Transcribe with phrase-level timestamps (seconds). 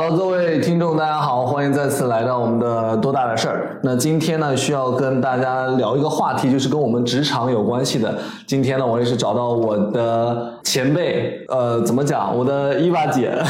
[0.00, 3.78] 好各位听众，大家好，欢迎再次来到我们的多大的事儿。
[3.82, 8.16] 那今天呢，需要跟大家聊一个话题，就是跟我们职场有关系的。
[8.46, 13.44] 今天呢，我也是找到我的前辈，呃，怎么讲，我的伊娃姐， 来，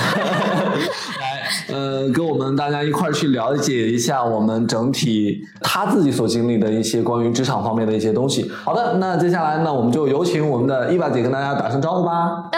[1.72, 8.50] 呃，跟我们大家一块儿去了解一下我们整体她自己所经历的一些关于职场方面的一些东西。
[8.64, 12.48] 好的，那接下来呢，我们就有请我们的伊娃姐跟大家打声招呼吧。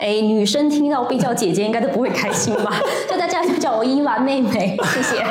[0.00, 2.72] 哎，女生听到被叫姐姐应该都不会开心吧？
[3.08, 5.22] 就大家就叫我伊娃妹妹，谢谢。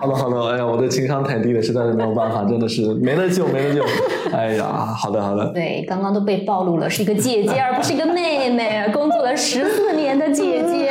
[0.00, 3.84] 好的，好的，哎呀，我的情商太低了，实在是没有办法，真的是没得救，没得救。
[4.32, 4.64] 哎呀，
[4.96, 5.46] 好的，好的。
[5.52, 10.87] 对，刚刚都被暴露了，是一个姐姐，而不是一个妹妹，工作了十四年的姐姐。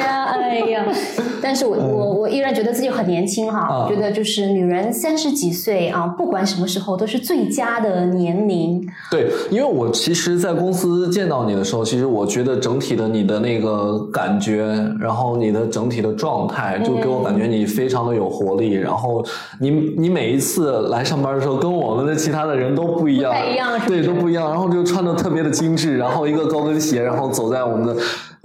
[1.42, 3.60] 但是我我我依然觉得自己很年轻哈。
[3.60, 8.86] 啊我觉得就是女人三十几岁啊，不管什么时候都是最佳的年龄。
[9.12, 14.66] 对，因为我其实，在公司见到你的时候，其实我觉得整体的你的那个感觉，
[15.00, 18.74] 然后你的整体的状态，就给我感觉你非常的有活力。
[18.74, 19.24] 然后
[19.60, 23.32] 你你每一次来上班的时候，跟我们的其他的人都不一样，
[23.88, 24.50] 对，都不一样。
[24.50, 27.96] 然后就穿的特别的精致，然后一个高跟鞋，然后走在我们的。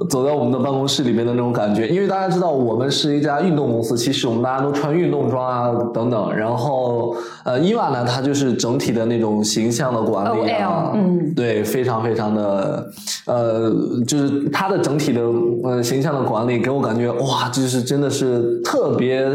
[0.09, 6.35] 走在我们的办公室里面的那种感觉，因为大家知道我们是一家运动公司，其实我们大家都穿运动装啊等等。
[6.35, 10.93] 然后呃，伊娃呢，她就是整体的那种形象的管理啊
[11.37, 12.91] 对，非常非常的，
[13.27, 13.71] 呃，
[14.07, 15.21] 就是她的整体的
[15.63, 19.29] 呃形象的管理，给我感觉哇，就是真的是特别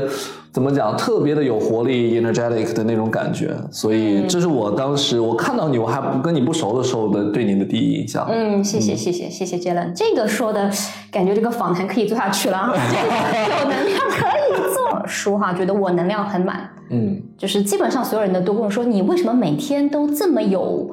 [0.57, 3.55] 怎么讲，特别的有活力，energetic 的那种感觉。
[3.69, 8.27] 所以这是我当时我看到你，我还不跟你不熟的时候的对你的第一印象。
[8.27, 10.67] 嗯，谢谢谢谢谢谢 Jalen，这个说的
[11.11, 15.05] 感觉这个访谈可以做下去了啊，这个 有能量可以做。
[15.05, 20.89] 说哈，觉得我能量很满，嗯，就是基本上所有人都都跟我说，你为什么每天都这么有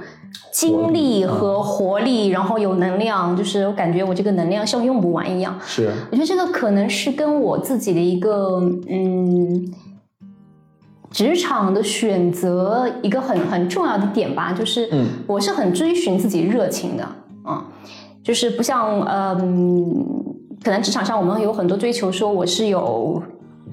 [0.52, 3.36] 精力和活力，然后有能量？
[3.36, 5.58] 就是我感觉我这个能量像用不完一样。
[5.64, 9.72] 是，我觉得这个可能是跟我自己的一个嗯。
[11.10, 17.08] 职场的选择一个很很重要的点吧，就是嗯我是很追寻自己热情的，
[17.46, 17.64] 嗯、
[18.20, 20.04] 就是不像嗯，
[20.64, 23.22] 可能职场上我们有很多追求，说我是有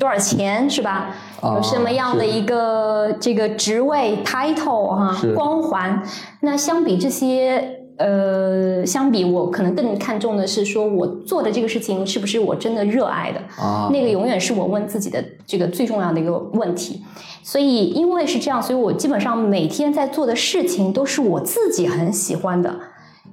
[0.01, 1.15] 多少钱是吧？
[1.41, 6.01] 啊有什么样的一个这个职位 title 哈、是光环？
[6.39, 7.77] 那相比这些。
[7.97, 13.39] 呃，相比我可能更看重的是，说我做的这个事情是不是我真的热爱的？
[13.63, 17.03] 啊，那个永远是我问自己的这个最重要的一个问题。
[17.43, 22.75] 所以，因为是这样，所以我基本上每天在做的事情都是我自己很喜欢的，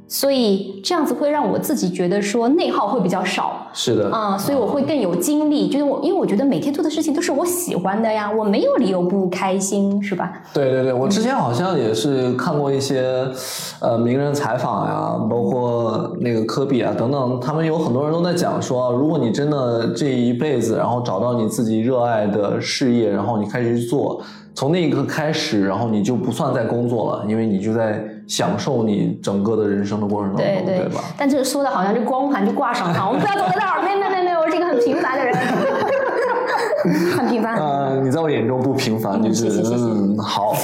[0.08, 3.68] 所以这样子会让我自己觉得说内耗会比较少。
[3.74, 10.42] 是的，啊、所以我会更有精力，就是我，因为我觉得每天做的事情都是我喜欢的呀，我没有理由不开心，是吧？
[10.54, 13.28] 对对对，我之前好像也是看过一些
[13.80, 24.22] 呃名人采访呀，包括那个科比啊等等，他们有很多人都在讲说，如果你真的这一辈子，然后找到你自己热爱的事业，然后你开始去做，
[24.54, 31.00] 从那一刻开始，然后你就不算在工作了，因为你就在享受你整个的人生的过程当中，对对吧？
[31.16, 35.34] 但这个说的好像这光环就挂上了，我们不要走在那儿，没没没没，我是一个很平凡的人，
[37.16, 37.56] 很平凡。
[37.56, 40.54] 呃，你在我眼中不平凡，嗯就是嗯好。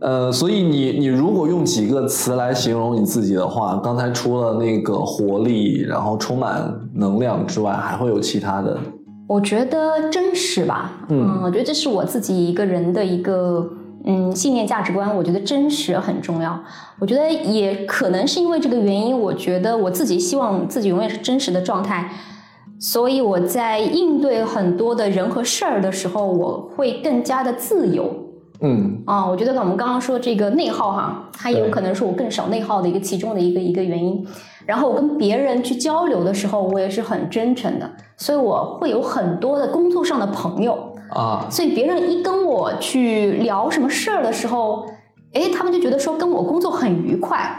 [0.00, 8.76] 呃，所以你你如果用几个词来形容你自己的话，刚才除了那个活力，然后充满能量之外，还会有其他的？
[9.28, 13.64] 我觉得真实吧，嗯我觉得这是我自己一个人的一个
[14.04, 15.16] 嗯信念价值观。
[15.16, 16.58] 我觉得真实很重要。
[16.98, 22.10] 我觉得也可能是因为这个原因，我觉得我自己希望自己永远是真实的状态，
[22.78, 28.12] 所以我在应对很多的人和事儿的时候，我会更加的自由。
[28.64, 34.24] 嗯啊、我觉得我们刚刚说这个内耗哈，它有可能是我更少内耗的一个其中的一个一个原因。
[34.64, 40.91] 然后我跟别人去交流的时候，我也是很真诚的，所以我会有很多的工作上的朋友。
[41.14, 44.86] 啊，所以别人一跟我去聊什么事儿的时候，
[45.32, 47.58] 哎，他们就觉得说跟我工作很愉快。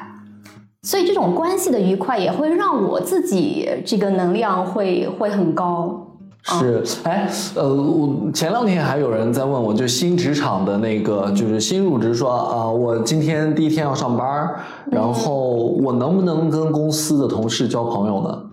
[0.84, 6.08] 所以这种关系的愉快也会让我自己这个能量会会很高。
[6.46, 14.60] 是，哎，呃，我前两天还有人在问我，就新职场的那个，就是新入职说啊、我今天第一天要上班儿，
[14.92, 18.44] 然后我能不能跟公司的同事交朋友呢？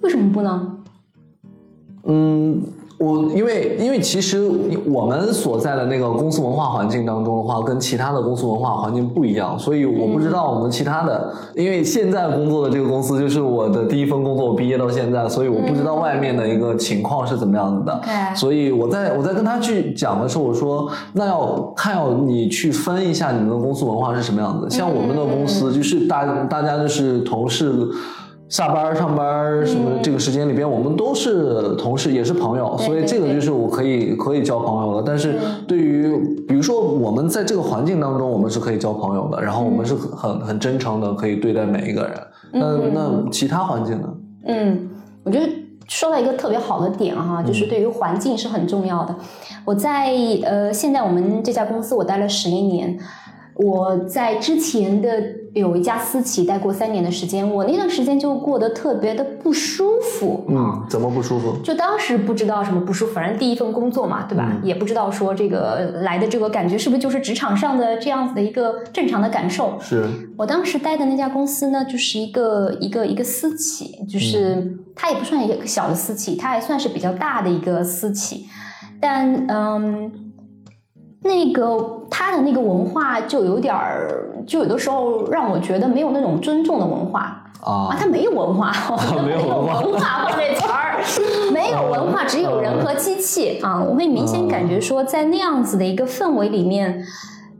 [0.00, 0.76] 为什么不呢？
[2.04, 2.62] 嗯，
[3.00, 4.46] 我因为因为其实
[4.84, 18.00] 我们所在的那个公司文化环境当中的话，跟其他的公司文化环境不一样，所以我不知道我们其他的，因为现在工作的这个公司就是我的第一份工作，我毕业到现在，所以我不知道外面的一个情况是怎么样子的。
[18.36, 24.68] 所以我在我在跟他去讲的时候，我说那要看要你去分一下你们的公司文化是什么样子。
[24.68, 27.88] 像我们的公司就是大大家就是同事。
[28.50, 35.02] 下班、上班什么这个时间里边，我们都是同事，也是朋友，所以这个就是我可以可以交朋友的。
[35.06, 35.36] 但是
[35.68, 36.14] 对于
[36.48, 42.20] 比如说我们在这个环境当中，我们是可以交朋友的，然后我们是很很很真诚的，可以对待每一个人。
[42.52, 44.08] 那那其他环境呢？
[44.46, 44.90] 嗯，
[45.22, 45.46] 我觉得
[45.86, 49.14] 说到一个特别好的点哈，就是对于环境是很重要的。
[49.64, 50.12] 我在
[50.42, 52.98] 呃，现在我们这家公司我待了十一年，
[53.62, 55.22] 我在之前的
[55.52, 60.44] 有一家私企待过三年的时间，我那段时间就过得特别的不舒服。
[60.48, 61.56] 嗯，怎么不舒服？
[61.62, 64.50] 就当时不知道什么不舒服，反正第一份工作嘛，对吧？
[64.62, 69.76] 也不知道说这个来的这个感觉是不是就是职场上的这样子的一个正常的感受。
[69.80, 70.06] 是
[70.38, 78.46] 我当时待的那家公司呢，就是一个一个一个私企，就是它也不算一个小的私企，它还算是比较大的一个私企，
[79.00, 80.29] 但嗯，
[81.22, 87.36] 那个他的那个文化就有点儿，就有的时候让我觉得没有那种尊重的文化。
[87.62, 88.72] 啊，啊，它没有文化，
[89.22, 90.98] 没有文化放这词儿，
[91.52, 93.78] 没有文化，只有人和机器啊！
[93.82, 97.04] 我会明显感觉说，在那样子的一个氛围里面，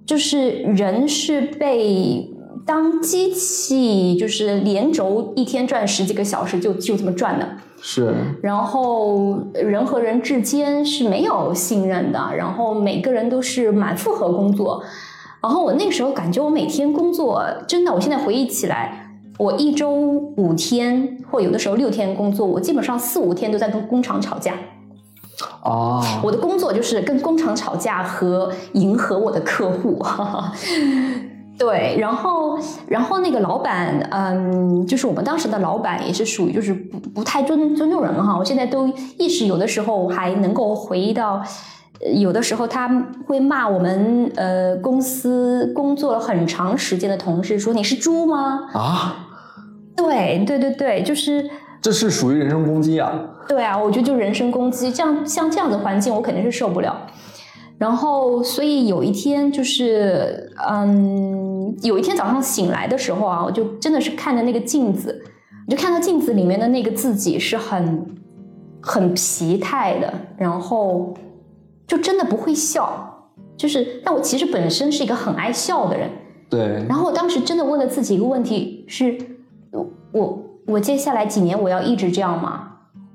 [0.07, 2.31] 就是人是被
[2.65, 7.47] 当机器，就是连轴一天转十几个小时就就这么转的，
[7.83, 14.83] 是然后人和人之间是没有信任的，然后每个人都是满负荷工作。
[15.43, 24.53] 然后我那个时候感觉我每天工作，真的，我现在回忆起来，我一周五天，或有的时候六天工作，我基本上四五天都在跟工厂吵架。
[25.63, 29.99] 啊，我的工作就是跟工厂吵架和迎合我的客户。
[31.61, 32.59] 对，然后，
[32.89, 38.35] 然后那个老板，嗯，就是我们当时的老板，也是属于就是不不太尊尊重人哈。
[38.39, 41.43] 我现在都意识有的时候还能够回忆到，
[42.01, 42.89] 呃有的时候他
[43.27, 48.61] 会骂我们呃公司工作了很长时间的同事，说你是猪吗？
[48.73, 49.29] 啊，
[49.95, 51.45] 对对对对，就是
[51.83, 53.13] 这是属于人身攻击啊！
[53.47, 56.97] 对啊，我觉得就人身攻击，这样像这样的环境，我肯定是受不了。
[57.79, 61.50] 然后，所以有一天就是，嗯，
[61.83, 65.23] 有一天早上醒来的时候啊，我就真的是看着那个镜子，
[65.67, 68.07] 我就看到镜子里面的那个自己是很
[68.81, 71.15] 很疲态的，然后
[71.87, 76.11] 就真的不会笑，就是，但我其实本身是一个很爱笑的人，
[76.49, 79.17] 对，然后我当时真的问了自己一个问题：是
[79.73, 82.69] 我我我接下来几年我要一直这样吗？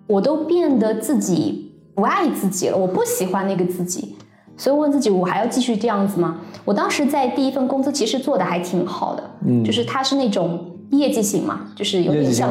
[0.08, 4.16] 我都变得自己不爱自己了，我不喜欢那个自己，
[4.58, 6.38] 所以问自己：我还要继续这样子吗？
[6.64, 10.60] 我当时在第一份工作其实做的还挺好的，嗯就是它是那种
[10.92, 12.50] 业绩型嘛，就是有点像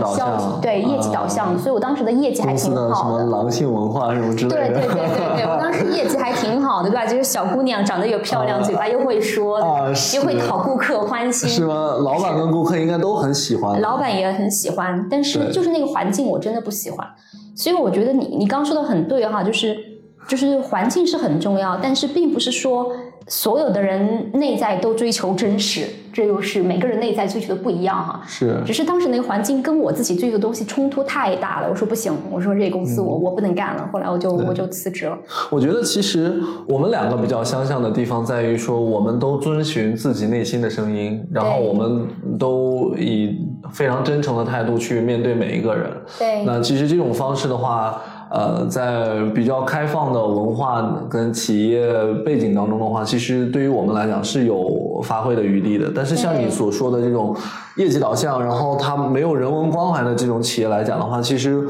[0.61, 3.25] 对业绩导向，啊所以我当时的业绩还挺的什么好的。
[3.25, 4.69] 狼性文化什么之类的。
[4.69, 7.07] 对对对对对， 我当时业绩还挺好的，对吧？
[7.07, 11.97] 就是小姑娘长得又漂亮，啊嘴巴又会说，啊又会讨顾客欢心，是吗？
[12.01, 13.81] 老板跟顾客应该都很喜欢。
[13.81, 17.05] 老板也很喜欢，但是就是那个环境我真的不喜欢，
[17.57, 19.77] 所以我觉得你你刚刚说的很对哈，就是
[20.29, 22.93] 就是环境是很重要，但是并不是说
[23.27, 28.23] 所有的人内在都追求真实，这又是每个人内在追求的不一样哈。
[28.27, 35.17] 是只是当时那个环境跟我自己追求的东西冲突太大了，我说不行，我说这公司我、我不能干了，后来我就我就辞职了。
[35.51, 36.39] 我觉得其实
[36.69, 42.07] 我们两个比较相像的地方在于说，我们都遵循自己内心的声音，然后我们
[42.39, 43.39] 都以
[43.73, 45.91] 非常真诚的态度去面对每一个人。
[46.19, 48.03] 对那其实这种方式的话，
[48.35, 51.87] 呃，在比较开放的文化跟企业
[52.25, 55.93] 背景当中的话，其实对于我们来讲是有发挥的余地的。
[55.95, 57.37] 但是像你所说的这种
[57.77, 61.65] 业绩导向，然后它没有人文关怀的这种企业来讲的话，其实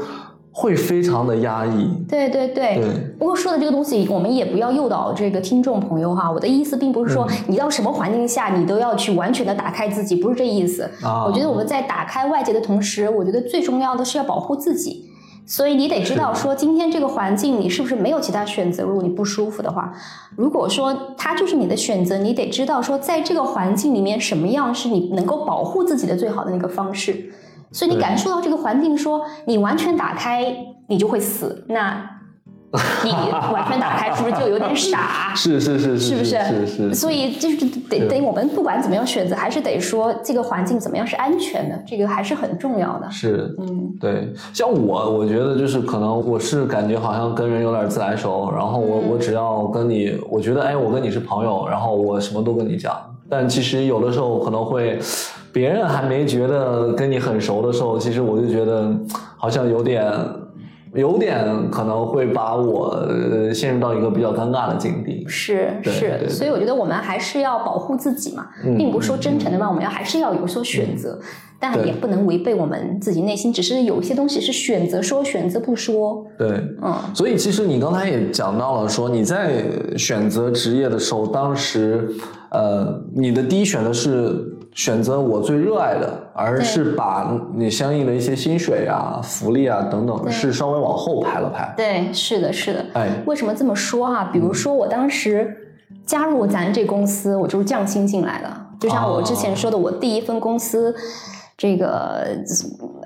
[0.51, 1.87] 会非常的压抑。
[2.09, 2.85] 对对对，对
[3.19, 6.31] 不过说的这个东西，我们也不要诱导这个听众朋友哈。
[6.31, 10.89] 我的意思并不是说嗯你到什么环境下你都要去完全的打开自己，不是这意思。
[11.03, 15.04] 啊我觉得我们在打开外界的同时，我觉得最重要的是要保护自己。
[15.45, 18.83] 所以你得知道说，今天这个环境你是不是没有其他选择？
[18.83, 19.93] 如果你不舒服的话，
[20.35, 27.31] 如果说它就是你的选择，你得知道说，在这个环境里面，什么样是你能够保护自己的最好的那个方式。
[27.71, 30.55] 所以你感受到这个环境说，你完全打开，
[30.87, 31.65] 你就会死。
[31.67, 32.14] 那
[33.03, 33.11] 你
[33.53, 35.33] 完全打开，是不是就有点傻？
[35.35, 37.57] 是是是是不是是是，所以就是
[37.89, 43.09] 得是得我们不管怎么样选择，还是得说这个环境怎么样是安全的，这个还是很重要的。
[43.11, 52.95] 是嗯，对，像我，我觉得就是可能我是感觉好像跟人有点自来熟，然后我嗯我只要跟你，我觉得哎，我跟你是朋友，然后我什么都跟你讲。
[53.27, 54.99] 但其实有的时候可能会，
[55.51, 58.91] 别人还没觉得跟你很熟的时候，其实我就觉得
[59.35, 60.05] 好像有点
[60.95, 65.25] 有点可能会把我呃陷入到一个比较尴尬的境地。
[65.27, 71.19] 是是，所以我觉得我们还是要保护自己嘛，嗯并不是说真诚的话，我们要还是要有所选择，
[71.59, 76.25] 但也不能违背我们自己内心，只是有一些东西是选择说，选择不说。
[76.37, 76.49] 对，
[76.81, 79.63] 嗯，所以其实你刚才也讲到了，说你在
[79.97, 82.09] 选择职业的时候，当时
[82.51, 91.73] 呃，你的第一选择是选择我最热爱的，而是把你相应的一些薪水啊、福利啊等等，是稍微往后排了排。
[91.75, 92.85] 对，是的，是的。
[92.93, 95.55] 哎，为什么这么说哈、比如说我当时
[96.05, 100.93] 加入咱这公司，我就是降薪进来的，就像我之前说的，我第一份公司。
[101.57, 102.27] 这个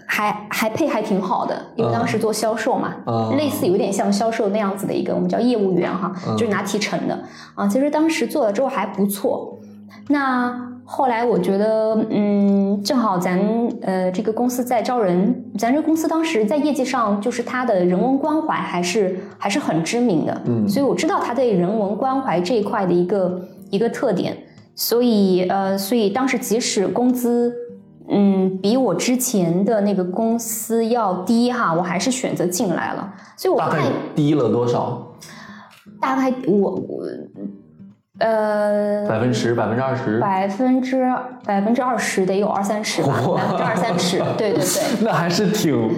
[0.08, 7.24] 还还配还挺好的，因为当时做销售嘛，嗯类似有点像销售那样子的一个，我们叫业务员哈，嗯就是拿提成的
[7.54, 7.68] 啊。
[7.68, 9.56] 其实当时做了之后还不错。
[10.08, 13.40] 那后来我觉得，嗯，正好咱
[13.84, 24.36] 呃这个公司在招人，咱这公司当时在业绩上就是它的人文关怀还是还是很知名的，嗯所以我知道它对人文关怀这一块的一个一个特点，
[24.74, 27.54] 所以呃，所以当时即使工资。
[28.12, 33.14] 嗯，比我之前的那个公司要低哈，我还是选择进来了。
[33.38, 35.14] 所以我大概看低了多少？
[36.02, 37.04] 大概我我
[38.20, 40.20] 呃百分之十、百分之二十？
[40.20, 41.04] 百分之
[41.46, 45.04] 百分之二十得有二三十吧， 百分之二三十，对对对。
[45.06, 45.90] 那还是挺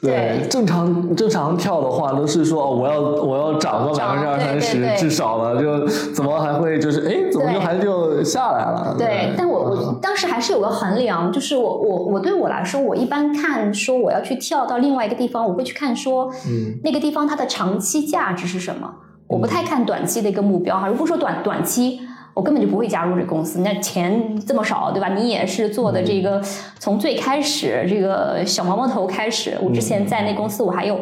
[0.00, 8.94] 对正常正常跳的话都是说哦我要我要涨个百分之二三十至少了，就怎么还会就是哎怎么就还就下来了？
[8.98, 18.92] 对，但我嗯我当时还是有个衡量，就是我我我对我来说，我一般看说我要去跳到另外一个地方，我会去看说，嗯，那个地方它的长期价值是什么。
[19.32, 22.00] 我不太看短期的一个目标哈，如果说短短期，
[22.34, 23.60] 我根本就不会加入这公司。
[23.60, 25.08] 那钱这么少，对吧？
[25.08, 26.40] 你也是做的这个，
[26.78, 31.00] 从最开始这个小毛毛头开始，我之前在那公司我还有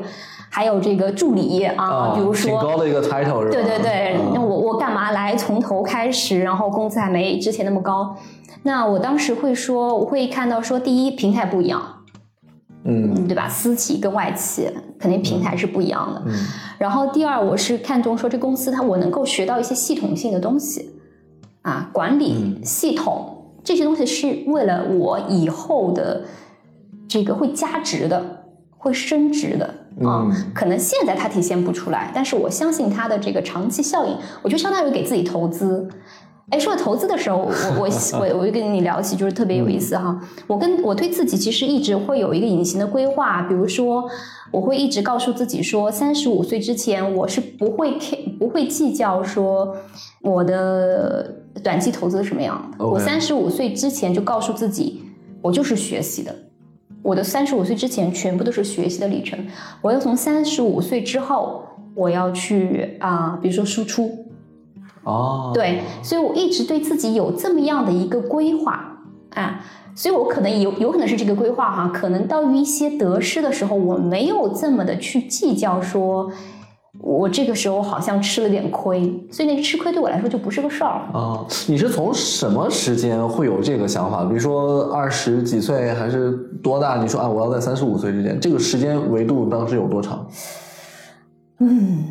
[0.48, 3.50] 还有这个助理啊，比如挺说高的一个 title 是吧？
[3.50, 8.16] 对对对，嗯那我我干嘛来从头开始，然后工资还没之前那么高？
[8.62, 11.80] 那我当时会说，我会看到说，第一平台不一样，
[12.84, 13.48] 嗯嗯，对吧？
[13.48, 14.68] 私企跟外企
[15.00, 16.22] 肯定平台是不一样的。
[16.26, 16.32] 嗯
[16.78, 20.90] 然后第二，我是看重说这公司它我能够学到一些系统性的东西
[21.62, 26.24] 啊，管理嗯系统这些东西是为了我以后的
[27.08, 28.44] 这个会加值的，
[28.78, 29.66] 会升值的
[30.06, 30.24] 啊。
[30.24, 35.88] 嗯可能现在它体现不出来，但是我相信它的这个长期效应，我就相当于给自己投资。
[36.50, 37.88] 哎，说到投资的时候，我我
[38.18, 40.20] 我我就跟你聊起，就是特别有意思哈。
[40.46, 44.04] 我跟我对自己其实一直会有一个隐形的规划，比如说，
[44.50, 47.96] 我会一直告诉自己说，三十五岁之前我是不会
[48.38, 49.76] 不会计较说
[50.22, 52.84] 我的短期投资是什么样的。
[52.84, 55.02] 我三十五岁之前就告诉自己，
[55.40, 56.34] 我就是学习的。
[57.02, 59.38] 我的三十五岁之前全部都是学习的里程，
[59.80, 61.64] 我要从三十五岁之后，
[61.94, 64.26] 我要去啊、比如说输出，
[65.04, 68.98] 哦，对，所以我一直对自己有这么样的一个规划
[69.34, 69.60] 啊，
[69.94, 76.30] 所以我可能有有可能是这个规划哈，可能到于一些得失的时候，我没有这么的去计较说。
[77.02, 81.00] 我这个时候好像吃了点亏，所以那个吃亏对我来说就不是个事儿。
[81.14, 84.24] 啊，你是从什么时间会有这个想法？
[84.24, 87.00] 比如说二十几岁还是多大？
[87.00, 90.26] 你说啊，我要在三十五岁之间，这个时间维度当时有多长？
[91.60, 92.04] 嗯，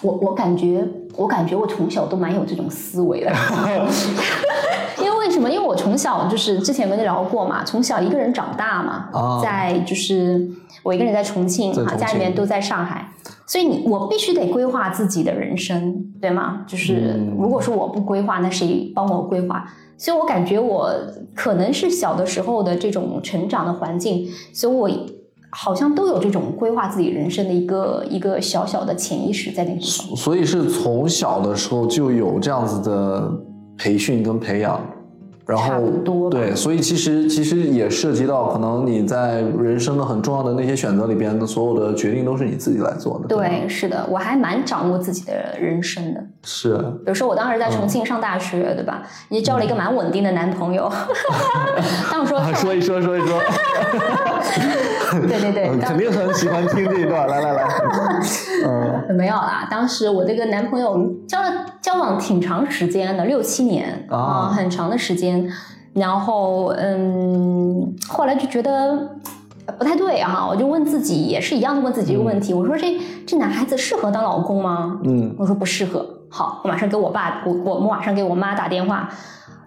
[0.00, 3.32] 我我感觉，我感觉我从小都蛮有这种思维的。
[4.98, 5.50] 因为为什么？
[5.50, 10.48] 因为我从小就是之前跟你聊过嘛，从小一个人长大嘛，啊在就是
[10.82, 13.10] 我一个人在重庆啊，在重庆家里面都在上海，
[13.46, 16.64] 所以你我必须得规划自己的人生，对吗？
[16.66, 19.68] 就是嗯如果说我不规划，那谁帮我规划？
[19.96, 20.90] 所以我感觉我
[21.34, 24.90] 可能是小的时候的这种成长的环境，所以我
[25.54, 30.16] 好像都有这种规划自己人生的一个一个小小的潜意识在那个地方。
[30.16, 33.32] 所以是从小的时候就有这样子的
[33.78, 34.80] 培训跟培养，
[35.46, 46.24] 然后多对，所以其实其实也涉及到可能你在人生的很重要的那些选择里边的所有的决定都是你自己来做的，吧对，是的，我还蛮掌握自己的人生的。
[46.44, 49.02] 是，比如说，我当时在重庆上大学，对吧？
[49.30, 50.90] 也交了一个蛮稳定的男朋友。
[52.12, 53.40] 当我说啊，说一说 说一说，
[55.26, 57.64] 对对对，嗯 肯定很喜欢听这一段，来来来，
[59.08, 59.66] 嗯没有啦。
[59.70, 65.50] 当时我这个男朋友交了交往挺长时间的，六七年啊啊、很长的时间。
[65.94, 69.16] 然后嗯，后来就觉得
[69.78, 74.98] 不太对啊，我就问自己，也是一样的问自己一个问题，我说这这男孩子适合当老公吗？
[75.04, 76.04] 嗯我说不适合。
[76.36, 79.08] 好，我马上给我爸，我我我马上给我妈打电话。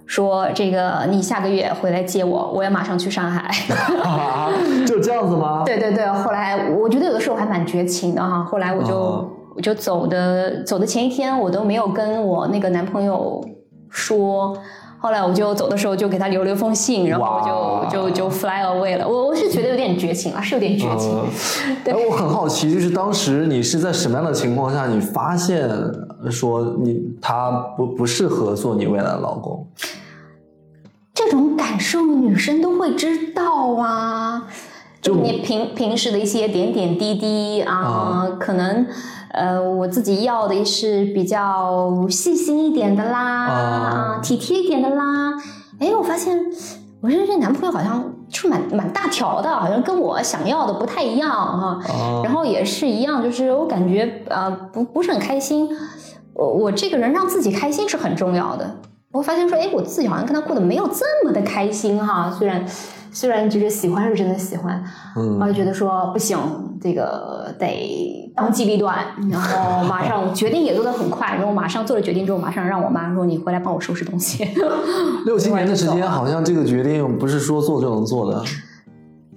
[0.06, 3.50] 说这个你下个月回来接我，我要马上去上海。
[4.86, 5.64] 就这样子吗？
[5.68, 8.44] 对对对，后来我觉得有的时候还蛮绝情的哈。
[8.44, 13.42] 后来我就、哦我就走的走的前一天，我都没有跟我那个男朋友
[13.90, 14.54] 说。
[15.00, 19.08] 后来我就走的时候就给他留了一封信，然后我就就就 fly away 了。
[19.08, 21.12] 我我是觉得有点绝情啊，是有点绝情。
[21.14, 25.70] 嗯 对哎，我很好奇，就是当时你是在什么样的情况下，你发现
[26.32, 29.68] 说你他不不适合做你未来的老公？
[31.14, 34.48] 这种感受女生都会知道啊。
[35.00, 38.86] 就你平平时的一些点点滴滴啊，啊可能
[39.32, 45.34] 呃我自己要的是比较细心一点的啦，啊啊体贴一点的啦。
[45.80, 46.38] 哎，我发现
[47.02, 55.70] 我认识这男朋友好像就蛮蛮大条的，好像跟我想要的不太一样哈、啊然后也是一样，就是我感觉呃不不是很开心。
[56.34, 58.76] 我我这个人让自己开心是很重要的。
[59.12, 62.30] 我发现说，哎，我自己好像跟他过得没有这么的开心哈。
[62.30, 62.64] 虽然
[63.18, 64.80] 虽然就是喜欢是真的喜欢，
[65.16, 66.38] 嗯我就觉得说不行，
[66.80, 74.48] 这个得当机立断，然后马上 决定也做得很快，然后马上做了决定之后，马上让我妈说你回来帮我收拾东西。
[75.26, 78.44] 六七年的时间，好像这个决定不是说做就能做的。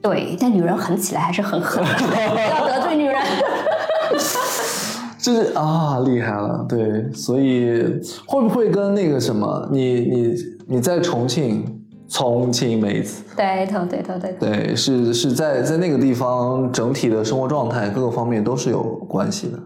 [0.02, 3.16] 对，但女人狠起来还是很狠的，不要得罪女人。
[5.16, 7.82] 就是啊，厉害了，对，所以
[8.26, 10.34] 会不会跟那个什么，你你
[10.66, 11.79] 你在重庆，
[12.10, 14.46] 重庆妹子，对头对头对头。
[14.46, 19.58] 对，是是在在那个地方整体的生活状态各个方面都是有关系的，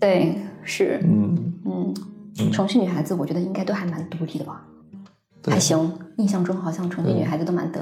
[0.00, 1.94] 对，是，嗯，嗯，
[2.50, 4.64] 重庆女孩子我觉得应该都还蛮独立的吧，
[5.46, 5.92] 还行。
[6.18, 7.80] 印象中好像重庆女孩子都蛮得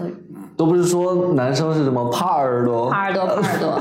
[0.56, 3.80] 都不是说男生是什么耙耳朵，耙耳朵耙耳朵，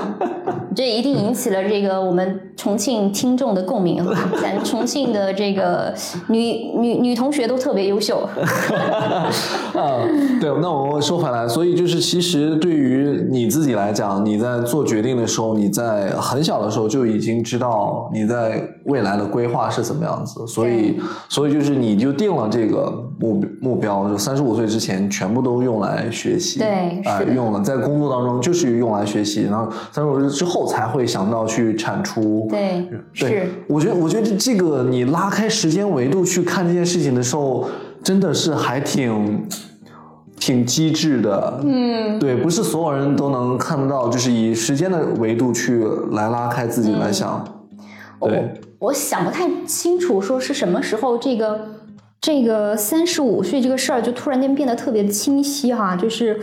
[0.75, 3.99] 这一定引起了这个我们重庆听众的共鸣。
[4.41, 5.93] 咱重庆的这个
[6.27, 6.39] 女
[6.77, 8.19] 女女同学都特别优秀，
[9.73, 10.01] 啊，
[10.39, 37.67] 对，那我们说回来，所以就是其实对于你自己来讲，你在做决定的时候，你在很小的时候就已经知道你在未来的规划是怎么样子，所以所以就是你就定了这个目目标，就三十五岁之前全部都用来学习，对啊、用了在工作当中就是用来学习，然后三十五岁之后才会想到去产出，对，对是，我觉得，我觉得这个你拉开时间维度去看这件事情的时候，
[38.02, 39.45] 真的是还挺
[40.39, 41.60] 挺机智的。
[41.65, 47.43] 嗯，对，不是所有人都能看得到，就是以时间的维度去来拉开自己来想。
[48.21, 48.49] 对，
[48.80, 51.60] 我我想不太清楚，说是什么时候这个
[52.21, 56.39] 这个三十五岁这个事儿就突然间变得特别清晰哈，就是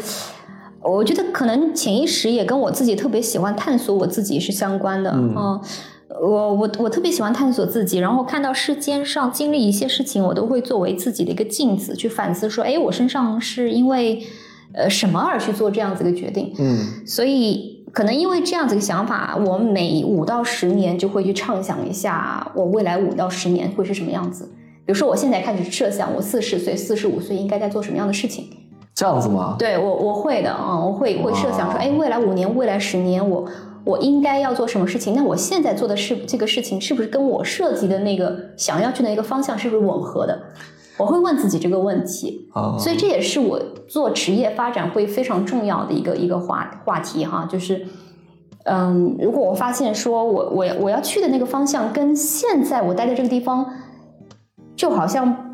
[0.88, 5.60] 我觉得可能潜意识也跟我自己特别喜欢探索我自己是相关的，嗯
[6.18, 14.24] 我我我特别喜欢探索自己，然后看到世间上经历一些事情，我都会作为自己的一个镜子去反思，说，哎，我身上是因为
[14.72, 16.54] 呃什么而去做这样子的决定？
[16.58, 24.48] 嗯所以可能因为这样子的想法，我每五到十年就会去畅想一下，我未来五到十年会是什么样子。
[24.86, 28.46] 比如说，我现在开始设想，我四十岁、四十五岁应该在做什么样的事情。
[28.96, 29.56] 这样子吗？
[29.58, 33.44] 对我，我会的啊、我会会设想说，哇哎，未来五年、未来十年，我
[33.84, 35.14] 我应该要做什么事情？
[35.14, 40.40] 那我现在做的事这个事情，是不是跟我设计的那个想要去的一个方向是不是吻合的？
[40.96, 42.48] 我会问自己这个问题。
[42.54, 47.86] 啊，所以这也是我做职业发展会非常重要的一个一个话话题哈，就是，
[48.64, 53.66] 嗯，如果我发现说我我我要去的那个方向跟现在我待在这个地方
[54.74, 55.52] 就好像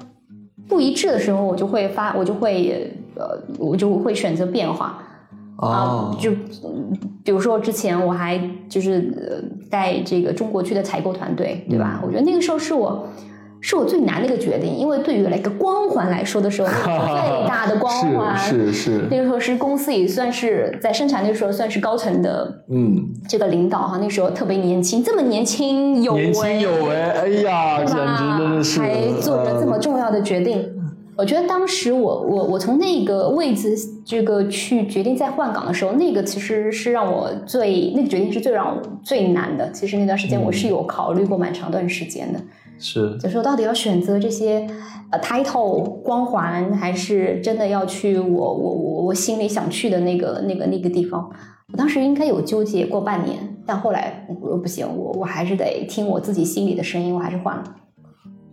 [0.68, 5.02] 不一致的时候，我就会发我就会呃我就会选择变化。
[5.56, 12.00] 啊啊，就嗯比如说之前我还就是呃带这个中国区的采购团队，对吧？
[12.04, 13.06] 我觉得那个时候是我
[13.60, 18.36] 是我最难的一个决定，因为对于那个光环来说的时候， 最大的光环。
[18.36, 28.38] 是是是，那个时候是公司也算是在生产那时候算是高层的嗯，这个领导哈，那时候特别年轻，这么年轻有为，年轻有为，哎呀，简直？
[28.38, 30.81] 真的是，还做着这么嗯重要的决定。
[31.16, 39.70] 我觉得当时我我我从那个位置这个去决定再换岗的时候，那个其实是让我最那个决定是最让我最难的。
[39.72, 42.40] 其实那段时间我是有考虑过蛮长段时间的，
[42.78, 44.66] 是就是我到底要选择这些
[45.10, 51.30] 呃 title 光环，还是真的要去我我我我心里想去的那个那个那个地方。
[51.70, 57.64] 我当时应该有纠结过半年，但后来我说不行，我我还是得听我自己心里的声音，我还是换了。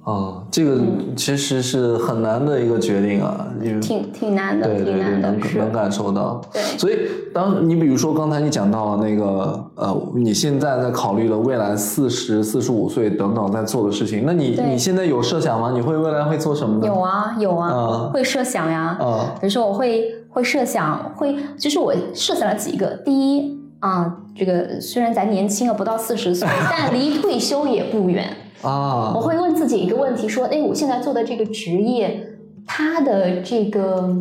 [0.03, 0.79] 啊，这个
[1.15, 3.45] 其实是很难的一个决定啊，
[3.81, 6.41] 挺挺难的，对对对，挺难的，能能感受到。
[6.51, 6.97] 对所以
[7.33, 15.71] 当你比如说刚才你讲到了那个呃，你现在在考虑了未来四十四十五岁等等在做的事情，那你你现在有设想吗？
[15.75, 16.88] 你会未来会做什么呢？
[16.88, 18.97] 有啊有啊，嗯会设想呀。
[18.99, 28.25] 啊比如说我会会设想，会就是我设想了几个，第一啊，这个虽然咱年轻啊，不到四十岁， 但离退休也不远。
[28.62, 32.28] 啊我会问自己一个问题：说，哎，我现在做的这个职业，
[32.65, 34.13] 它的这个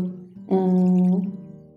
[0.51, 1.33] 嗯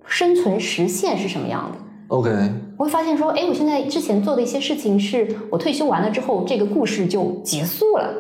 [0.05, 1.77] 生存实现是什么样的
[2.09, 2.29] ？，OK，
[2.77, 8.13] 我会发现说，哎，我现在之前做的一些事情，是我退休完了之后，这个故事就结束了。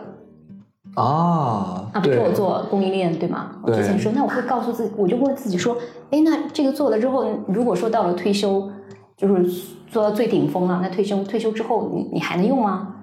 [0.95, 3.51] 啊，啊，比如说我，做供应链，对吗？
[3.63, 5.77] 我之前说，那我会告诉自己，我就问自己说，
[6.09, 8.69] 哎，那这个做了之后，如果说到了退休，
[9.15, 9.45] 就是
[9.87, 12.95] 做到最顶峰了，那退休退休之后，你你还能用吗？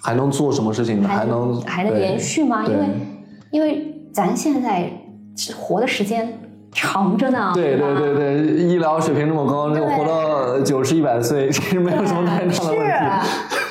[0.00, 1.08] 还能做什么事情呢？
[1.08, 2.64] 还能还能延续吗？
[2.66, 2.86] 因为
[3.50, 4.90] 因为咱现在
[5.56, 6.40] 活的时间
[6.72, 12.84] 长着呢，对对对对，医疗水平这么高，能活到九十一百岁，其实没有什么太大的是问题。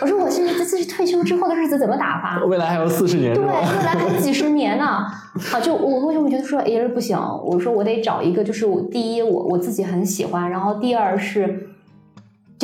[0.02, 2.44] 我说我现在这是退休之后的日子怎么打发？
[2.46, 4.86] 未来还有四十年，对，未来还有几十年呢。
[4.86, 7.18] 啊，就我为什么觉得说，哎，不行？
[7.44, 11.70] 我说我得找一个，就是我第一，我我自己很喜欢，然后第二是，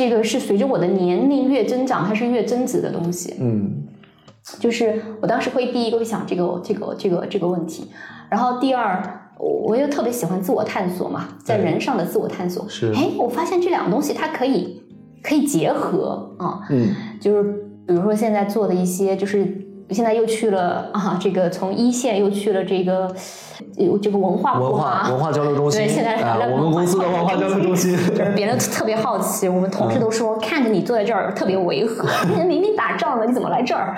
[0.02, 3.36] 这个是随着我的年龄越增长，它是越增值的东西。
[3.38, 3.84] 嗯
[4.58, 7.86] 就是我当时会第一个会想这个这个这个这个问题，
[8.28, 9.00] 然后第二，
[9.38, 12.68] 我我又特别喜欢自我探索嘛，在人上的自我探索。
[12.68, 14.82] 是哎，我发现这两个东西它可以
[15.22, 16.66] 可以结合啊。
[16.70, 16.88] 嗯
[17.20, 17.52] 就是
[17.86, 19.44] 比如说现在做的一些，就是
[19.92, 23.06] 现在又去了啊，这个从一线又去了这个
[23.76, 33.96] 呃这个文化文化啊文化交流中心，对，现在啊来，了 我们公司的文化交流中心，就是别人特别好奇，我们同事都说、看着你坐在这儿特别违和， 你明明打仗了，你怎么来这儿？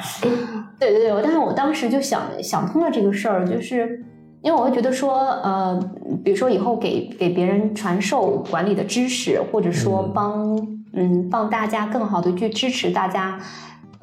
[0.79, 4.05] 对对对，但是我当时就想想通了这个事儿，就是
[4.43, 5.79] 因为我会觉得说，呃，
[6.25, 10.57] 比如说以后给给别人传授管理的知识，或者说帮
[10.93, 13.39] 嗯帮大家更好的去支持大家。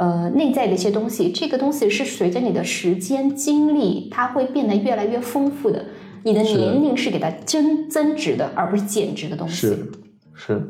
[0.01, 5.85] 呃，内在的一些东西，这个东西是随着你的时间经历，它会变得越来越丰富的。
[6.23, 9.67] 你的年龄是给它增增值的，而不是减值的东西。
[9.67, 9.91] 是
[10.33, 10.61] 是，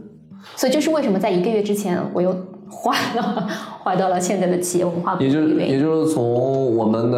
[0.57, 2.35] 所以这是为什么在一个月之前我又
[2.69, 3.47] 换了
[3.81, 5.47] 换到了现在的企业文化部也就。
[5.47, 7.17] 也就是从我们的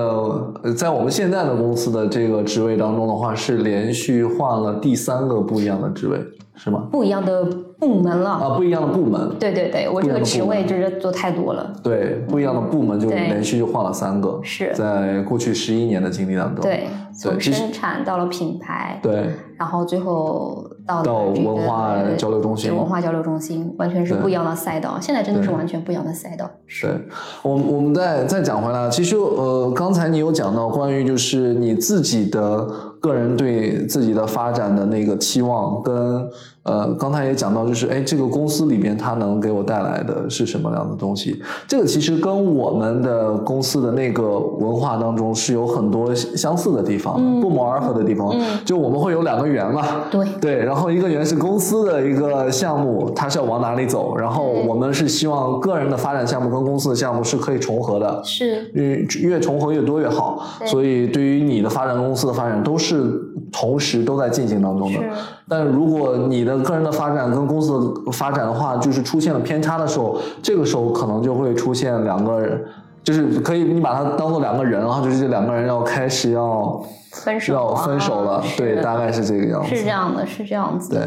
[0.62, 6.20] 呃在我们现在的公司的这个职位当中的话，是连续换了第三个不一样的职位，
[6.56, 6.88] 是吗？
[6.92, 7.44] 不一样的
[7.80, 8.30] 部门了。
[8.32, 11.74] 啊，不一样的部门，对对对，我这个职位就是做太多了。
[11.84, 24.98] 对，不一样的部门就连续就换了三个，是在过去十一年的经历当中，对，从生产到了品牌，对然后最后到到文化交流中心文化交流中心，完全是不一样的赛道。
[25.00, 26.50] 现在真的是完全不一样的赛道。
[26.68, 27.08] 是，
[27.42, 32.68] 我我们再再讲回来，其实呃，刚才你有讲到关于就是你自己的
[33.00, 36.28] 个人对自己的发展的那个期望，跟
[36.64, 41.42] 呃，刚才也讲到就是，哎，这个公司里边它能给我带来的是什么样的东西？
[41.68, 48.30] 这个其实跟我们的公司的那个文化当中是有很多相似的地方，嗯不谋而合的地方。
[48.30, 60.42] 嗯就我们会有两个圆嘛，对对，然后一个圆是公司的一个项目，它是要往哪里走，然后我们是希望个人的发展项目跟公司的项目是可以重合的，是越越重合越多越好。
[60.66, 63.12] 所以对于你的发展、公司的发展都是
[63.52, 65.10] 同时都在进行当中的是。
[65.48, 72.64] 但如果你的个人的发展跟公司的发展的话，就是出现了偏差的时候，这个时候可能就会出现两个人。
[73.04, 79.76] 就是可以，你把它当做两个人，然后就是这两个人要开始要分手要分手了，啊对，大概是这个样子。
[79.76, 80.94] 是这样的，是这样子。
[80.94, 81.02] 对，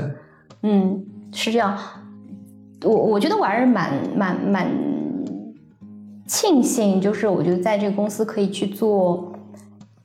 [0.62, 1.74] 嗯，是这样。
[2.84, 4.70] 我我觉得我还是蛮蛮蛮
[6.26, 9.32] 庆幸，就是我觉得在这个公司可以去做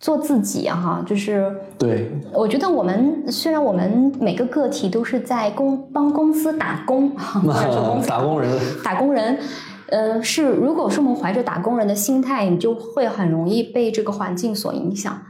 [0.02, 9.38] 做自己啊哈，就是对，我觉得我们虽然我们每个个体都是在公帮公司打工， 或者说公司 打工人，打工人。
[9.92, 15.22] 呃，是，如果是我们怀着打工人的心态，你就会很容易被这个环境所影响。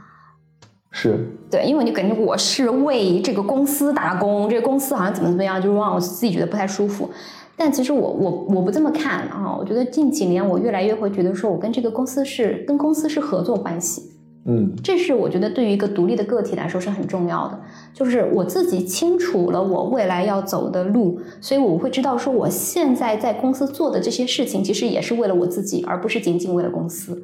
[0.92, 1.18] 是
[1.50, 7.10] 对，因为你感觉我是为这个公司打工，这个公司好像怎么怎么样，就让我自己觉得不太舒服。
[7.56, 14.11] 但其实我我我不这么看啊，我觉得近几年我越来越会觉得说，我跟这个公司是跟公司是合作关系，
[14.44, 17.60] 嗯，这是我觉得对于一个独立的个体来说是很重要的。
[17.94, 27.22] 就是我自己清楚了我未来要走的路，所以我会知道说，我现在在公司做的这些事情，其实也是为了我自己，而不是仅仅为了公司。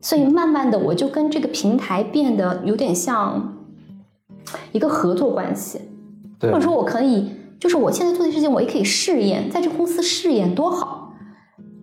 [0.00, 3.56] 所以慢慢的，我就跟这个平台变得有点像
[4.72, 5.80] 一个合作关系，
[6.40, 11.14] 或者，说我可以，就是我现在做的事情，我也可以试验，在这公司试验多好。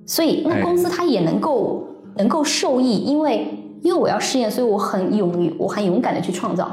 [0.05, 1.87] 所以那哎公司它也能够
[2.17, 6.71] 能够受益，因为因为我要试验，所以我很勇于，我很勇敢的去创造，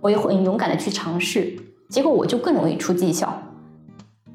[0.00, 1.56] 我也很勇敢的去尝试，
[1.88, 3.32] 结果我就更容易出绩效。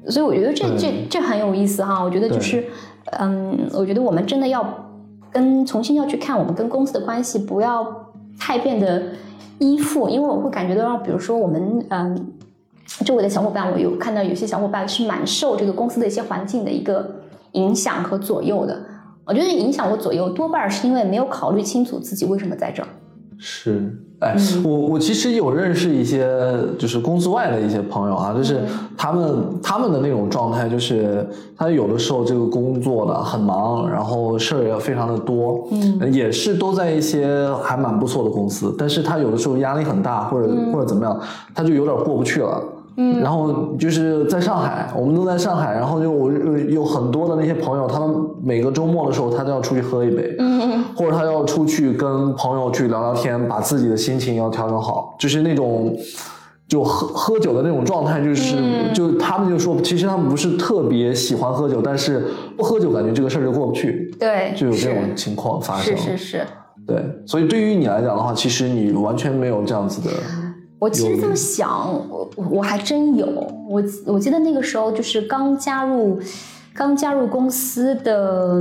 [0.08, 2.02] 所以我觉得这这这很有意思哈。
[2.02, 2.64] 我觉得就是，
[3.18, 4.66] 嗯，我觉得我们真的要
[5.30, 9.02] 跟重新要去看我们跟公司的关系，不要太变得
[9.58, 12.32] 依附，因为我会感觉到，比如说我们嗯。
[13.04, 17.16] 周围的小伙伴，我有看到有些小伙伴是蛮受这个公司的一些环境的一个
[17.52, 18.78] 影响和左右的。
[19.26, 22.88] 我觉得影响我左右多半是因为没有考虑清楚自己为什么在这儿。
[23.36, 24.34] 是，哎，
[24.64, 26.26] 我我其实有认识一些
[26.78, 28.60] 就是公司外的一些朋友啊，就是
[28.96, 41.20] 他们他们的那种状态，就是他有的时候这个工作的很忙，然后事儿也非常的多，嗯，也是都在一些还蛮不错的公司，但是他有的时候压力很大，或者或者怎么样，
[41.52, 42.62] 他就有点过不去了。
[42.96, 46.30] 嗯，然后就是在上海，我们都在上海，然后就我
[46.68, 55.96] 有很多的那些朋友，他们每个周末的时候，他都要出去喝一杯，嗯，或者他要出去跟朋友去聊聊天，把自己的心情要调整好，就是那种
[56.68, 58.56] 就喝喝酒的那种状态，就是
[58.94, 62.24] 就他们就说，其实他们不是特别喜欢喝酒，但是
[62.56, 66.46] 不喝酒感觉这个事儿就过不去，对，就有这种情况发生，是是是，
[66.86, 70.10] 对，所以对于你来讲的话，其实你完全没有这样子的。
[70.78, 73.26] 我其实这么想，我我还真有。
[73.68, 76.20] 我我记得那个时候就是刚加入，
[76.74, 78.60] 刚加入公司的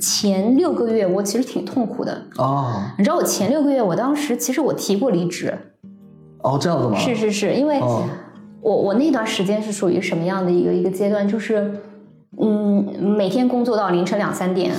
[0.00, 2.74] 前六个月，我其实挺痛苦的哦。
[2.96, 5.52] 你知道我前六个月，我当时其实我提过离职。
[6.42, 6.96] 哦，这样子吗？
[6.96, 7.80] 是是是，因为
[8.60, 11.28] 我我那段时间是属于什么样的一个一个阶段？
[11.28, 11.80] 就是
[12.40, 14.72] 嗯，每天工作到凌晨两三点。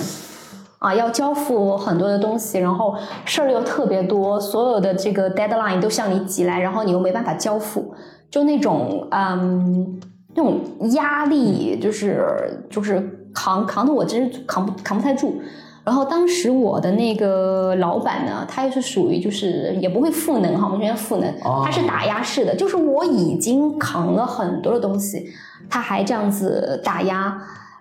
[0.79, 7.93] 啊，要交付很多的东西，然后事儿又特别多，所有的这个 deadline 都向你挤来，然后你又没办法交付，
[8.31, 9.99] 就那种嗯，
[10.35, 10.61] 那种
[10.93, 12.25] 压力，就是
[12.69, 15.41] 就是扛扛的我真是扛不扛不太住。
[15.83, 21.33] 然后当时我的那个老板呢，他又是属于就是也不会赋能哈，我们说赋能，
[21.65, 25.29] 他是打压式的，就是我已经扛了很多的东西，
[25.69, 27.37] 他还这样子打压。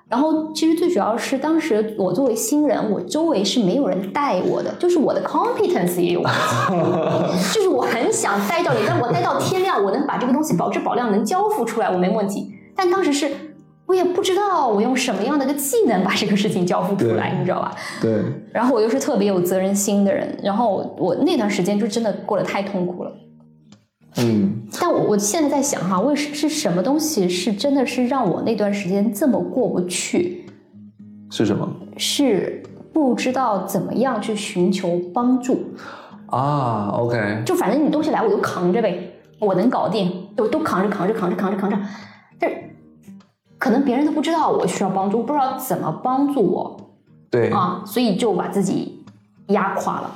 [0.09, 12.51] 然后，其实最主要是当时我作为新人，我周围是没有人带我的，就是我的 competence 也有问题， 就是我很想待到你，让我待到天亮，我能把这个东西保质保量能交付出来，我没问题。
[12.75, 13.31] 但当时是
[13.85, 17.75] 我也不知道我用什么样的一个技能把这个事情交付出来，你知道吧？
[18.01, 18.23] 对。
[18.51, 23.13] 然后我又是特别有责任心的人，然后我那段时间就真的过得太痛苦了。
[24.17, 30.47] 嗯，但我我现在在想哈，为是是什么东西是真的是让我那段时间这么过不去？
[31.31, 31.69] 是什么？
[31.97, 35.73] 是不知道怎么样去寻求帮助
[36.27, 36.91] 啊。
[36.95, 41.79] OK，就反正你东西来我就扛着呗，我能搞定，都都扛着扛着扛着扛着扛着，
[42.41, 42.51] 但
[43.59, 46.77] 可能别人都不知道我需要帮助，不知道怎么帮助我。
[47.31, 49.05] 对啊，所以就把自己
[49.49, 50.11] 压垮了。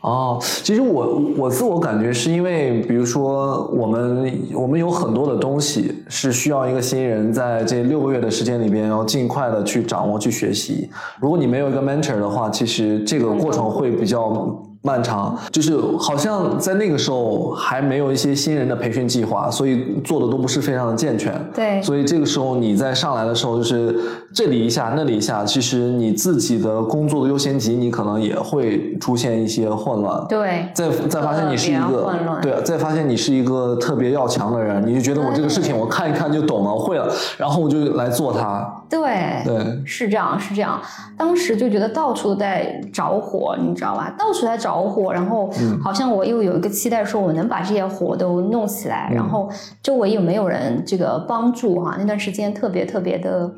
[0.00, 10.88] 哦，其实我我自我感觉是因为，比如说我们我们有很多的东西是需要一个新人在这六个月的时间里边要尽快的去掌握去学习。
[11.20, 14.64] 如果你没有一个 mentor 的话，其实这个过程会比较。
[14.82, 21.38] 漫长，就是好像在那个时候还没有一些新人的培训计划，所以做的都不是非常的健全。
[21.54, 23.94] 对，所以这个时候你在上来的时候，就是
[24.34, 30.26] 这里一下那里一下，其实你自己的工作的优先级，你可能也会出现一些混乱。
[30.28, 38.82] 对，再再发现你是一个对，再发现你是一个特别要强的人，你就觉得我这个事情我看一看就懂了，我会了，然后我就来做它。
[38.88, 40.80] 对对，是这样是这样，
[41.16, 44.12] 当时就觉得到处都在着火，你知道吧？
[44.18, 44.80] 到处在着。
[44.80, 45.48] 火，然后
[45.82, 49.48] 好像我又有一个期待，说我能把这些火都弄起来，然后
[49.82, 51.96] 周围有没有人这个帮助哈？
[51.98, 53.50] 那段时间特别特别的，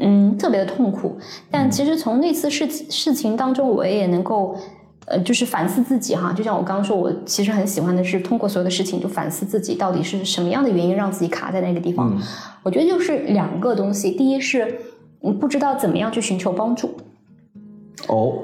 [0.00, 1.16] 嗯，特别的痛苦。
[1.50, 4.56] 但其实从那次事事情当中，我也能够
[5.06, 6.32] 呃，就是反思自己哈。
[6.32, 12.20] 就像我刚刚说，我其实很喜欢的是通过所有的事情，就反思自己到底是什么样的原因让自己卡在那个地方。
[12.62, 14.80] 我觉得就是两个东西，第一是
[15.20, 16.96] 你不知道怎么样去寻求帮助。
[18.08, 18.38] 哦。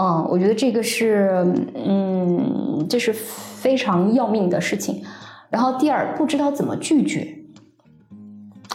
[0.00, 1.44] 嗯，我觉得这个是，
[1.74, 5.02] 嗯，这是非常要命的事情。
[5.50, 7.26] 然后第二，不知道怎么拒绝。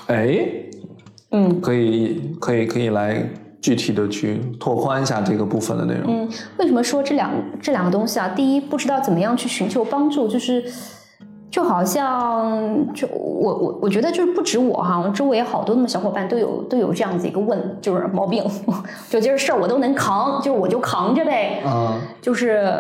[0.07, 0.45] 哎，
[1.33, 3.21] 嗯，可以，可以，可以来
[3.61, 6.03] 具体的去拓宽一下这个部分的内容。
[6.07, 7.29] 嗯，为什么说这两
[7.61, 8.29] 这两个东西啊？
[8.29, 10.63] 第一，不知道怎么样去寻求帮助，就是。
[11.53, 18.43] 就好像，就我我我觉得就是不止我哈，我周围好多那么小伙伴都有都有这样子一个问，就是毛病，
[19.07, 22.73] 就这事儿我都能扛，就我就扛着呗，嗯，就是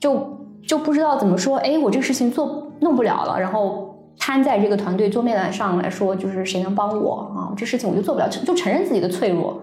[0.00, 0.26] 就
[0.66, 3.91] 就不知道怎么说，哎，我这个事情做弄不了了，然后
[4.24, 7.50] 摊在这个团队桌面上来说，就是谁能帮我啊？
[7.56, 9.60] 这事情我就做不了，就承认自己的脆弱。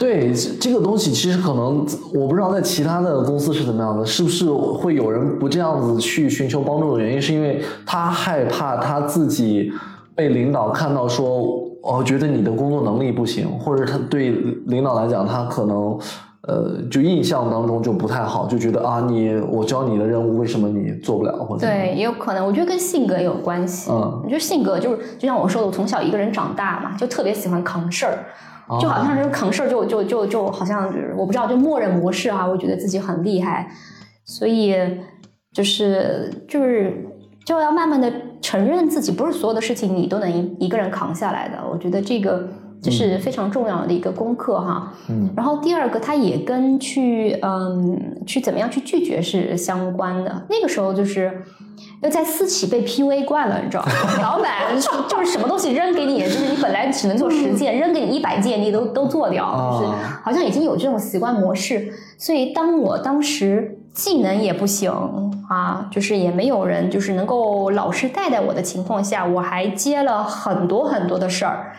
[0.00, 9.72] 对这个东西，其实可能我不知道在其他的公司是怎么样的，是不是会有人不这样子去寻求帮助的原因，是因为他害怕他自己
[10.16, 14.30] 被领导看到说，哦，觉得你的工作能力不行，或者他对
[14.66, 15.96] 领导来讲，他可能
[16.50, 21.32] 呃，就印象当中就不太好，就觉得啊，你我教你的任务，为什么你做不了？
[21.44, 23.90] 或者对，也有可能，我觉得跟性格也有关系。
[23.92, 28.18] 嗯我觉得性格就是，就像我说的，我从小一个人长大嘛，就特别喜欢扛事儿。
[28.80, 33.68] 就好像是扛事儿，就就就就好像就是我不知道，就默认模式啊，我觉得自己很厉害，
[34.24, 34.76] 所以
[35.52, 37.04] 就是就是
[37.44, 41.58] 就要慢慢的承认自己不是所有的事情你都能一一个人扛下来的。
[41.68, 42.48] 我觉得这个
[42.82, 44.92] 这是非常重要的一个功课哈。
[45.08, 50.46] 嗯然后第二个，它也跟去嗯去怎么样去拒绝是相关的。
[50.48, 51.42] 那个时候就是
[52.02, 53.90] 要在私企被 PUA 惯了，你知道吗？
[54.22, 61.92] 老板就就是什么东西扔给你，就是你本来只能做十件，扔给你一百件，你都都做掉，就是啊好像已经有这种习惯模式。
[62.18, 64.90] 所以当我当时技能也不行
[65.48, 71.72] 啊，就是也没有人就是能够老师带带我的情况下，我还接了很多很多的事儿。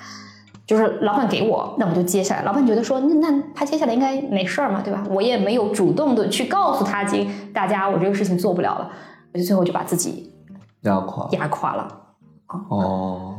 [0.72, 2.44] 就是老板给我，那我就接下来。
[2.44, 5.04] 老板觉得说，那那他接下来应该没事儿嘛，对吧？
[5.10, 8.90] 我也没有主动的去告诉他，今大家我这个事情做不了了，
[9.34, 10.34] 我就最后就把自己
[10.84, 11.88] 压垮压垮了。
[12.70, 13.36] 哦，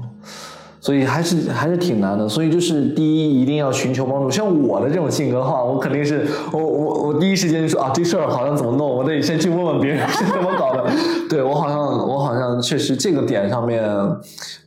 [0.82, 2.28] 所以还是还是挺难的。
[2.28, 4.28] 所以就是第一，一定要寻求帮助。
[4.28, 10.84] 像我的这种性格的话，我肯定是我我我第一时间就说啊，这事儿好像怎么弄，我得先去问问别人是怎么搞的。
[11.30, 13.88] 对我好像我好像确实这个点上面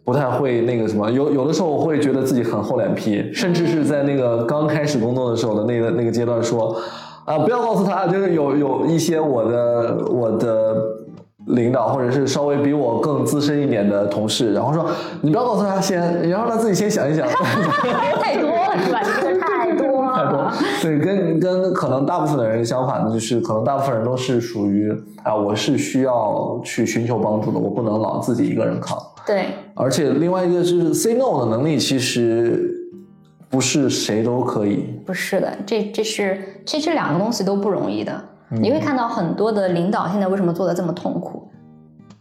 [0.05, 6.75] 不太会那个什么，有有的时候我会觉得自己很厚脸皮，甚至是在那个刚开始工作的时候的那个那个阶段说
[7.25, 10.94] 啊，不要告诉他，就是有有一些我的我的。
[11.47, 14.89] 领导或者是稍微比我更资深一点的同事，然后说
[15.21, 17.27] 你不要告诉他先，你让他自己先想一想。
[18.19, 19.01] 太多了是吧？
[19.39, 24.91] 太多了，太多，对，跟跟可能大部分的人相反的，就是可能大部分人都是属于
[25.23, 28.97] 啊，我是需要去寻求帮助的，我不能老自己一个人扛。
[29.25, 32.71] 对，而且另外一个就是 say no 的能力，其实
[33.49, 34.85] 不是谁都可以。
[35.05, 38.19] 不是的，这这是这这两个东西都不容易的。
[38.49, 41.47] 你会看到很多的领导现在为什么做的这么痛苦？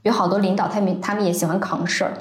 [0.03, 2.13] 有好多领导他们他们也喜欢扛事儿。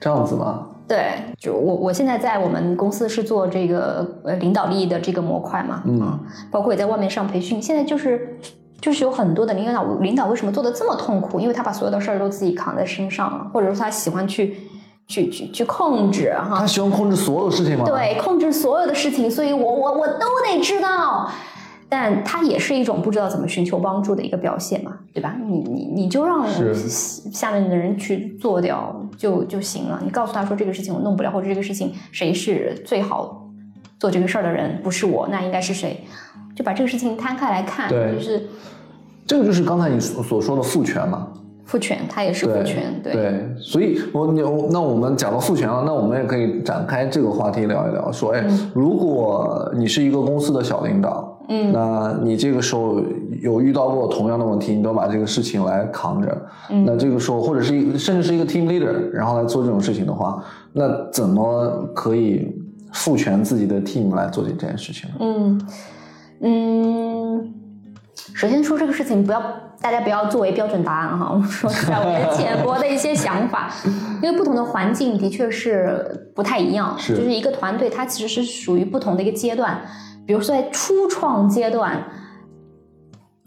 [0.00, 0.66] 这样子吗？
[0.86, 6.18] 对，就我我现在在我们公司是做这个呃领导力的这个模块嘛，嗯，
[6.50, 7.62] 包括也在外面上培训。
[7.62, 8.38] 现在就是
[8.82, 11.40] 就是有很多的领导领导为什么做的这么痛苦？
[11.40, 14.58] 因为他把所有的事儿都自己扛在身上了，或者说他喜欢去
[15.06, 21.30] 去去去控制哈，他喜欢控制所有事情吗？，对，控制所有的事情，所以我我我都得知道。
[21.88, 25.36] 但它也是一种不知道怎么寻求帮助的一个表现嘛，对吧？
[25.46, 26.46] 你你你就让
[27.32, 30.00] 下面的人去做掉就就行了。
[30.04, 33.48] 你告诉他说这个事情我弄不了，或者这个事情谁是最好
[33.98, 36.02] 做这个事儿的人，不是我，那应该是谁？
[36.56, 38.48] 就把这个事情摊开来看，就是
[39.26, 41.28] 这个就是刚才你所所说的父权嘛。
[41.66, 51.72] 父权，它也是父权，对对，所以我你我那我们讲到父权了，那我们也可以展开这个话题聊一聊，说，哎，如果你是一个公司的小领导，嗯。
[51.72, 53.00] 那你这个时候
[53.40, 56.84] 有遇到过同样的问题，你都把这个事情来扛着，嗯。
[56.84, 62.54] 那这个时候或者是一甚至是一个 team leader，然后来做这种事情的话，那怎么可以
[62.92, 65.16] 赋权自己的 team 来做这件事情呢？
[65.20, 65.60] 嗯。
[66.40, 67.54] 嗯，
[68.34, 69.40] 首先说这个事情不要
[69.80, 73.70] 大家不要作为标准答案哈， 我说一下我的浅薄的一些想法，
[74.20, 77.16] 因为不同的环境的确是不太一样，是。
[77.16, 79.80] 就是一个团队它其实是属于不同的一个阶段，
[80.26, 82.04] 比如说在初创阶段。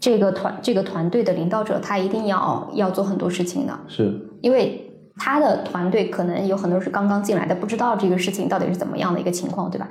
[0.00, 9.88] 这个团这个团队的领导者，他一定要要做很多事情的，是，因为他的团队可能有很多是刚刚进来的，不知道这个事情到底是怎么样的一个情况，对吧？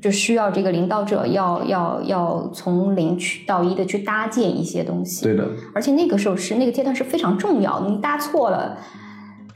[0.00, 8.76] 就需要这个领导者要要要从零去到一的去搭建一些东西，对的，而且那个时候是那个阶段是非常重要，你搭错了。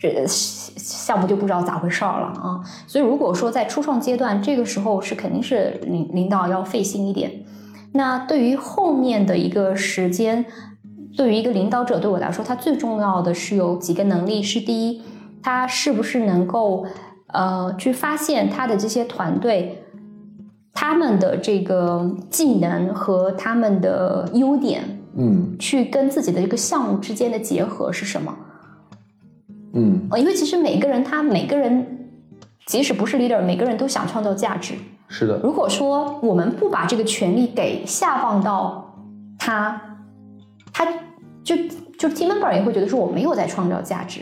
[0.00, 2.58] 这项目就不知道咋回事儿了啊！
[2.86, 7.30] 所以如果说在初创阶段，这个时候是肯定是领领导要费心一点。
[7.92, 10.46] 那对于后面的一个时间，
[11.14, 15.02] 对于一个领导者，对我来说，他最重要的是有几个能力：是第一，
[15.42, 16.86] 他是不是能够
[17.26, 19.84] 呃去发现他的这些团队
[20.72, 24.82] 他们的这个技能和他们的优点，
[25.14, 28.34] 嗯去跟自己的一个项目之间的结合是什么？
[29.72, 32.08] 嗯，呃，因为其实每个人他每个人，
[32.66, 34.74] 即使不是 leader，每个人都想创造价值。
[35.08, 38.94] 是的，如果说我们不把这个权利给下放到
[39.38, 39.80] 他，
[40.72, 40.86] 他
[41.42, 41.56] 就
[41.98, 44.20] 就 team member 也会觉得说我没有在创造价值。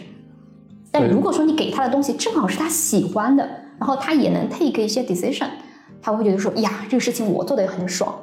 [0.91, 3.47] 但如果说你给他的东西正好是他喜欢的，
[3.79, 5.47] 然后他也能 take 一些 decision，
[6.01, 8.15] 他会觉得说呀，这个事情我做的也很爽，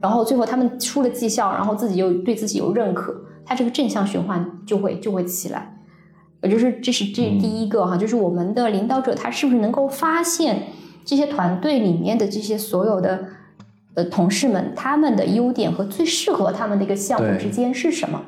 [0.00, 3.14] 然后最后他们出了绩效，然后自己又对自己有认可，
[3.46, 5.79] 他这个正向循环就会就会起来。
[6.42, 10.68] 也就是这是这第一个哈，就是我们的领导者他是不是能够发现
[11.04, 13.24] 这些团队里面的这些所有的
[13.94, 18.22] 呃同事们他们的优点和最适合他们的一个项目之间是什么？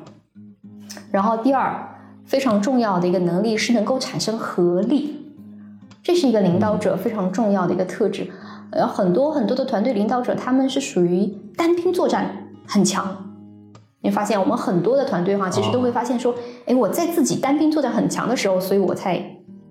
[1.11, 1.89] 然后第二
[2.25, 5.31] 非常重要的一个能力是能够产生合力，
[6.01, 8.27] 这是一个领导者非常重要的一个特质。
[8.71, 13.32] 呃，很多很多的团队领导者他们是属于单兵作战很强。
[14.03, 16.35] 你发现我们很多的团队哈，其实都会发现说，
[16.65, 19.19] 哎、我在自己单兵作战很强的时候，所以我才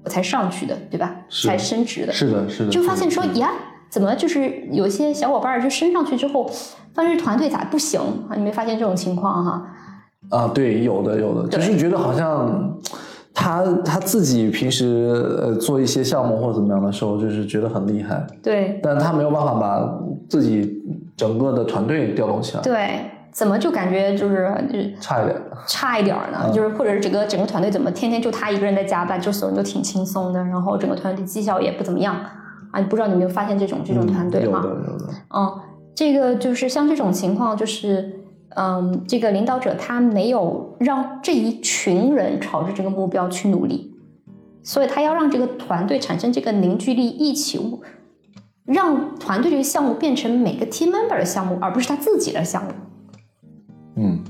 [0.02, 1.14] 我才上去的，对吧？
[1.28, 2.12] 是才升职的。
[2.12, 3.50] 是的，是的，就发现说呀，
[3.90, 6.50] 怎么就是有些小伙伴儿就升上去之后，
[6.94, 8.34] 发现团队咋不行啊？
[8.34, 9.66] 你没发现这种情况哈？
[10.30, 12.74] 啊，对，有的有的，对就是觉得好像
[13.34, 15.12] 他他自己平时
[15.42, 20.82] 呃做一些项目或者怎么样的时候，就是觉得很厉害，对但他没有办法把自己
[21.16, 23.00] 整个的团队调动起来，对，
[23.32, 24.46] 怎么就感觉就是
[25.00, 25.42] 差一点。
[25.66, 26.38] 差一点儿呢？
[26.44, 32.14] 嗯就是或者是整个整个团队怎么天天就他一个人在加班，就所有人都挺轻松的，然后整个团队绩效也不怎么样
[32.70, 32.78] 啊？
[32.78, 34.60] 你不知道你有没有发现这种这种团队哈？
[34.62, 35.60] 嗯有的有的，嗯，
[35.94, 38.20] 这个就是像这种情况，就是
[38.56, 43.94] 嗯，这个领导者他没有让这一群人朝着这个目标去努力，
[44.62, 47.58] 所以他要让这个团队产生这个凝聚力，一起
[48.66, 52.70] 让团队这个项目变成每个 team member 的项目，而不是他自己的项目。
[53.96, 54.22] 嗯，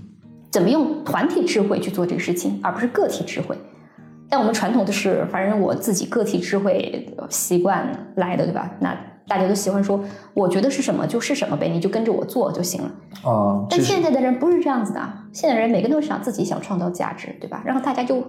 [0.51, 3.57] 怎么用团体智慧去做这个事情，而不是个体智慧。
[4.29, 8.71] 但我们传统的是，反正我自己个体智慧习惯来的，对吧？
[8.81, 8.97] 那
[9.29, 10.03] 大家都喜欢说，
[10.35, 12.91] 我觉得是什么就是什么呗，你就跟着我做就行了。
[13.25, 17.63] 啊，但现在的人不是这样子的，现在人每个人都想自己想创造价值，对吧？
[17.65, 18.25] 然后大家就，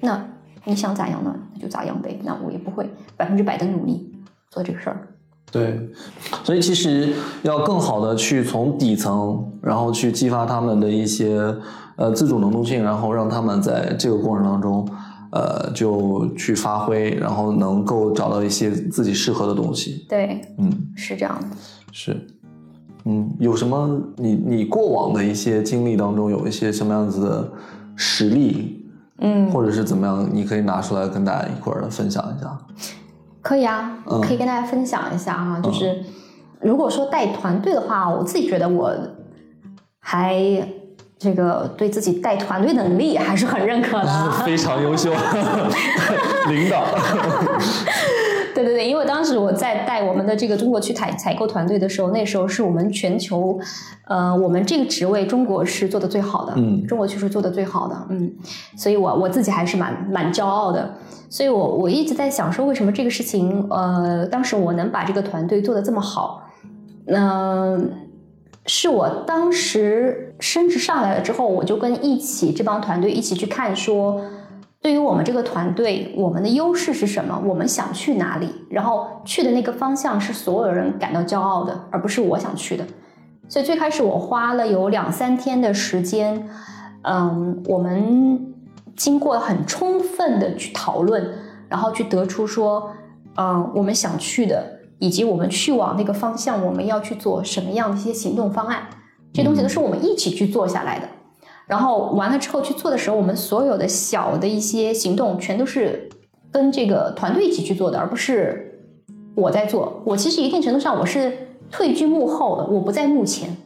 [0.00, 0.28] 那
[0.64, 1.34] 你想咋样呢？
[1.54, 2.18] 那就咋样呗。
[2.24, 4.12] 那我也不会百分之百的努力
[4.50, 5.08] 做这个事儿。
[5.52, 5.88] 对，
[6.44, 11.54] 所以其实要更好的去从底层，然后去激发他们的一些
[11.96, 14.86] 呃自主能动性，然后让他们在这个过程当中，
[15.30, 20.04] 呃，就去发挥，然后能够找到一些自己适合的东西。
[20.08, 21.56] 对，嗯，是这样的。
[21.92, 22.26] 是，
[23.04, 27.52] 嗯，有什么你你过往的一些经历当中有一些什么样子的
[27.94, 28.84] 实例，
[29.20, 32.58] 嗯，或者是怎么样，你可以拿出来跟大家一块儿分享一下。
[33.46, 36.02] 可以啊，嗯可以跟大家分享一下啊、就是
[36.60, 38.92] 如果说带团队的话，我自己觉得我
[40.00, 40.36] 还
[41.16, 44.30] 这个对自己带团队能力还是很认可的。
[44.44, 45.12] 非常优秀，
[46.50, 46.84] 领导。
[48.56, 53.58] 对对对，因为当时我在带我们的这个中国区采采购团队的时候，那时候是我们全球，
[54.06, 58.32] 呃，我们这个职位中国是做的最好的，嗯中国区是做的最好的，嗯，
[58.74, 60.94] 所以我我自己还是蛮蛮骄傲的，
[61.28, 66.42] 所以我我一直在想说，为什么这个事情，呃，当时我能把这个团队做的这么好，
[67.08, 67.92] 嗯、
[68.64, 74.22] 是我当时升职上来了之后，我就跟一起这帮团队一起去看说。
[74.86, 77.42] 对于我们这个团队，我们的优势是什么？
[77.44, 78.54] 我们想去哪里？
[78.70, 82.86] 然后去的那个方向是所有人感到骄傲的，而不是我想去的。
[83.48, 86.48] 所以最开始我花了有两三天的时间，
[87.02, 88.54] 嗯，我们
[88.94, 91.34] 经过很充分的去讨论，
[91.68, 92.92] 然后去得出说，
[93.34, 94.64] 嗯，我们想去的，
[95.00, 98.84] 以及我们去往那个方向，我们要去做什么样的一些行动方案，
[99.32, 101.08] 这些东西都是我们一起去做下来的。
[101.66, 106.08] 然后完了之后去做的时候，我们所有的小的一些行动，全都是
[106.52, 108.80] 跟这个团队一起去做的，而不是
[109.34, 110.02] 我在做。
[110.04, 113.56] 我其实一定程度上我是退居幕后的，我不在幕前。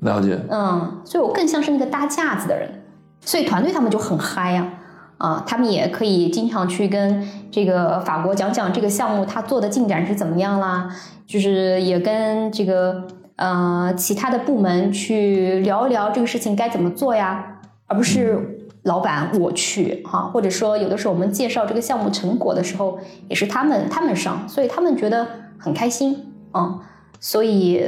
[0.00, 2.84] 了解，嗯，所以我更像是那个搭架子的人，
[3.20, 4.74] 所以团队他们就很嗨呀、
[5.16, 10.88] 啊，他们也可以经常去跟这个法国讲讲这个项目他做的进展是怎么样啦，
[11.26, 13.08] 就是也跟这个
[13.38, 25.26] 呃其他的部门去聊一聊这个事情该怎么做呀，而不是老板我去哈、或者说有的时候我们介绍这个项目成果的时候，也是他们他们上，所以他们觉得
[25.58, 26.16] 很开心，
[26.52, 26.78] 嗯，
[27.18, 27.82] 所以。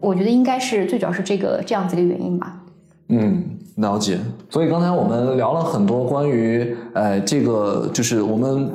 [0.00, 2.60] 我觉得应该是最主要是这个这样子一个原因吧。
[3.08, 3.42] 嗯，
[3.76, 4.18] 了解。
[4.50, 8.70] 所以刚才我们聊了很多关于，呃，这个就是我们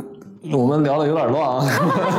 [0.53, 1.65] 我们聊的有点乱啊，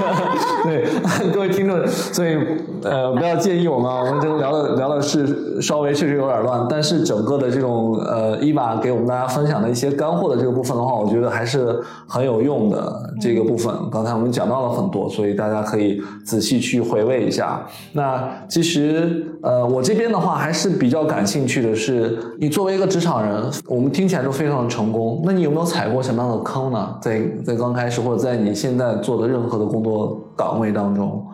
[0.62, 0.84] 对
[1.32, 2.36] 各位听众，所以
[2.82, 13.74] 呃不要介意我们啊，我们这个聊的聊的是稍微确实有点乱，但是整个的这种呃伊娃给我们大家分享的一些干货的这个部分的话，我觉得还是很有用的这个部分。
[13.90, 17.66] 刚才我们讲到了很多，所以大家可以仔细去回味一下。
[17.94, 26.98] 那其实呃我这边的话还是比较感兴趣的是，你作为一个职场人，我们听起来都非常的成功，那你有没有踩过什么样的坑呢？
[27.00, 31.26] 在在刚开始或者在你现在做的任何的工作岗位当中？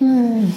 [0.00, 0.50] 嗯，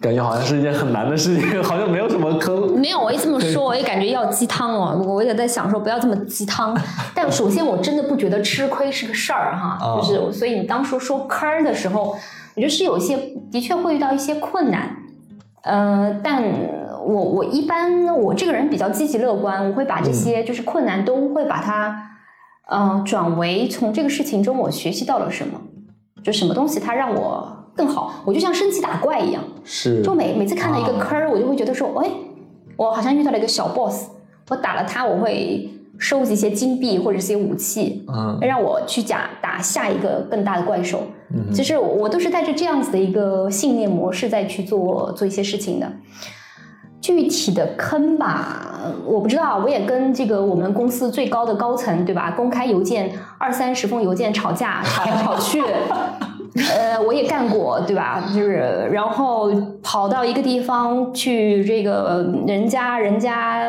[0.00, 2.72] 感觉好像是一件很难的事情，好像没有什么坑。
[2.80, 5.04] 没有，我一这么说，我也感觉要鸡汤哦。
[5.06, 6.74] 我也在想说，不要这么鸡汤。
[7.14, 12.16] 但首先，我真的不觉得吃亏是个事儿哈，哦就是所以你当初说坑儿的时候，
[12.54, 13.16] 我觉得是有一些
[13.50, 14.96] 的确会遇到一些困难。
[15.64, 16.42] 呃，但
[17.04, 22.11] 我我一般我这个人比较积极乐观，我会把这些就是困难都会把它
[22.68, 25.60] 呃转为从这个事情中我学习到了什么，
[26.22, 28.22] 就什么东西它让我更好。
[28.24, 32.10] 我就像升级打怪一样，是就每每次看到一个啊坑儿，我就会觉得说，哎，
[32.76, 34.08] 我好像遇到了一个小 boss，
[34.48, 41.02] 我打了他，我会收集一些金币或者一些武器，嗯让我去假打下一个更大的怪兽。
[41.34, 45.90] 嗯其实我我都是带着这样子的一个信念模式在去做做一些事情的。
[47.02, 49.58] 具体的坑吧，我不知道。
[49.58, 52.30] 我也跟这个我们公司最高的高层，对吧？
[52.30, 55.60] 公开邮件二三十封邮件吵架，吵来吵去。
[56.70, 58.22] 呃，我也干过，对吧？
[58.32, 59.50] 就是然后
[59.82, 63.68] 跑到一个地方去，这个人家人家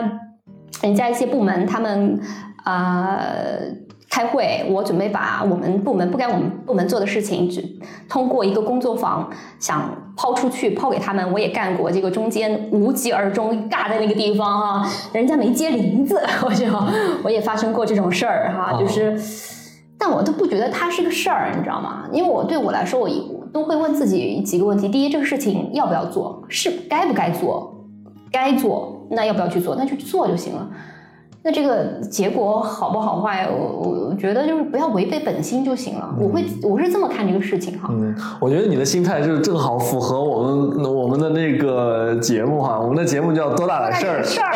[0.82, 2.20] 人家一些部门，他们
[2.66, 3.60] 啊、呃
[4.14, 7.68] 开会，我准备把我们部门不该我们部门做的事情，只
[8.08, 11.34] 通过一个工作坊想抛出去，抛给他们。
[11.34, 16.64] 我也干过这个中间无疾而终尬在那个地方哈、 人家没接林子，我就
[17.24, 19.20] 我也发生过这种事儿哈、哦就是。
[19.98, 22.08] 但我都不觉得它是个事儿，你知道吗？
[22.12, 26.44] 因为我对我来说，我一我都会问自己几个问题：第一，这个事情要不要做？
[26.50, 27.74] 是该不该做？
[28.32, 29.76] 该做，那要不要去做？
[29.76, 30.70] 那就去做就行了。
[31.46, 36.16] 那这个结果好不好坏，我我我觉得就是不要违背本心就行了。
[36.18, 37.90] 我会我是这么看这个事情哈。
[37.92, 44.54] 嗯，我觉得你的心态就是正好符合我们我们的那个节目哈，我们的节目叫多大点事儿，事儿，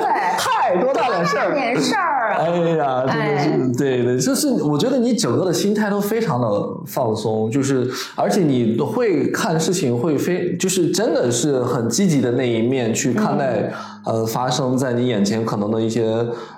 [0.00, 0.08] 对，
[0.38, 2.32] 太，多大点事儿， 点事儿。
[2.32, 6.48] 哎呀，真的是，对对，就是我觉得你整个的心态都非常的
[6.86, 13.70] 放松，就是而且你会看事情会非，就是真的是很积极的那一面去看待，
[14.04, 16.04] 呃，发生在你眼前可能的一些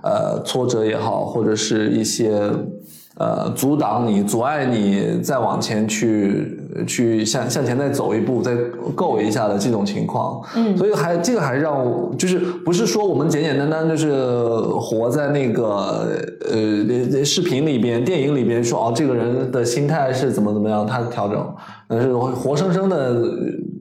[0.03, 2.51] 呃挫折也好，或者是一些。
[3.17, 8.53] 呃，阻挡你、阻碍你再往前去、去向向前再走一步、再
[8.97, 14.11] 够一下的这种情况，嗯所以还这个还让我就是不是说我们简简单单就是
[14.81, 16.09] 活在那个
[16.51, 21.55] 呃视频里边、电影里边说哦，这个人的心态是怎么怎么样，他调整，
[21.87, 23.23] 但是活生生的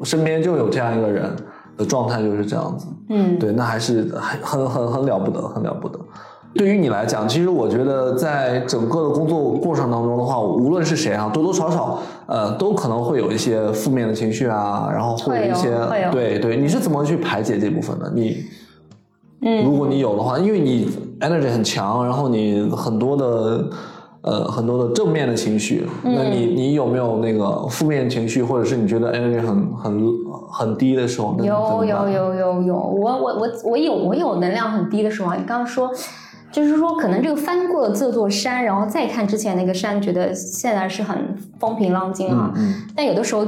[0.03, 1.35] 身边就有这样一个人
[1.77, 4.03] 的状态就是这样子，嗯，对，那还是
[4.41, 5.99] 很很很很了不得，很了不得。
[6.55, 15.75] 对于你来讲，其实我觉得在整个的工作过程当中的话，无论是谁啊，多多少少呃都可能会有一些负面的情绪啊，然后会有一些
[16.11, 18.11] 对对，你是怎么去排解这部分的？
[18.13, 18.45] 你
[19.41, 23.67] 嗯如果你有的话，因为你 energy 很强，然后你很多的
[24.23, 30.01] 呃很多的正面的情绪，嗯那你你有没有那个负面情绪，或者是你觉得 energy 很很
[30.49, 31.35] 很低的时候？
[31.39, 35.35] 有有有有有，我我我我有我有能量很低的时候啊。
[35.35, 35.91] 你刚刚说，
[36.51, 42.53] 就是说可能这个翻过了这座山，然后再看之前那个山，觉得现在是很风平浪静啊。
[42.55, 43.45] 嗯但有的时候，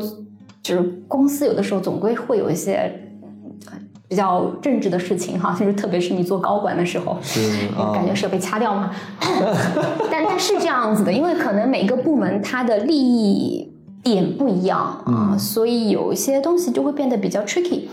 [0.62, 2.74] 就是公司有的时候总归会有一些
[3.72, 3.78] 呃
[4.08, 7.18] 比较政治的事情哈， 就是特别是你做高管的时候，
[7.94, 8.92] 感觉是要被掐掉嘛？
[10.12, 13.72] 但但是这样子的，因为可能每个部门它的利益
[14.04, 15.04] 点不一样啊，
[15.34, 17.84] 嗯所以有一些东西就会变得比较 tricky。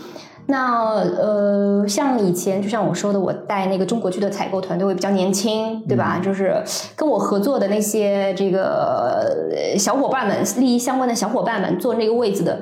[0.45, 6.19] 那呃，像以前就像我说的，我带那个中国区的采购团队会比较年轻，对吧？
[6.21, 6.61] 就是
[6.97, 12.59] 跟我合作的那些这个呃小伙伴们，利益相关的小伙伴们，坐那个位子的，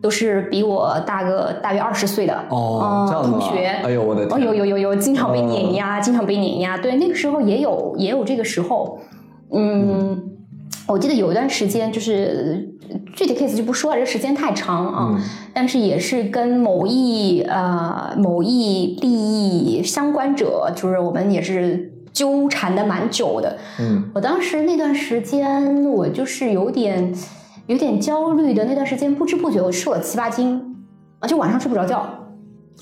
[0.00, 2.34] 都是比我大个大约二十岁的。
[2.50, 3.66] 哦同学。
[3.82, 6.78] 哎呦我的哦，天，有有有有，经常被碾压，经常被碾压。
[6.78, 9.00] 对，那个时候也有也有这个时候，
[9.52, 10.33] 嗯，
[10.86, 15.10] 我记得有一段时间，就是呃具体 case 就不说了，这时间太长啊。
[15.14, 15.20] 嗯
[15.56, 23.56] 但是也是跟某一呃某一利益相关者，就是我们也是纠缠的蛮久的。
[23.78, 27.14] 嗯我当时那段时间，我就是有点
[27.66, 30.60] 有点焦虑的，那段时间不知不觉我瘦了七八斤，
[31.20, 32.04] 啊，就晚上睡不着觉。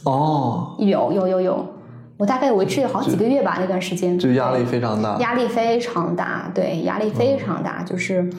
[0.05, 1.67] 哦，有有有有，
[2.23, 8.31] 我大概维持了好几个月吧，那段时间就压力非常大，压力非常大，对，压力非常大，就是，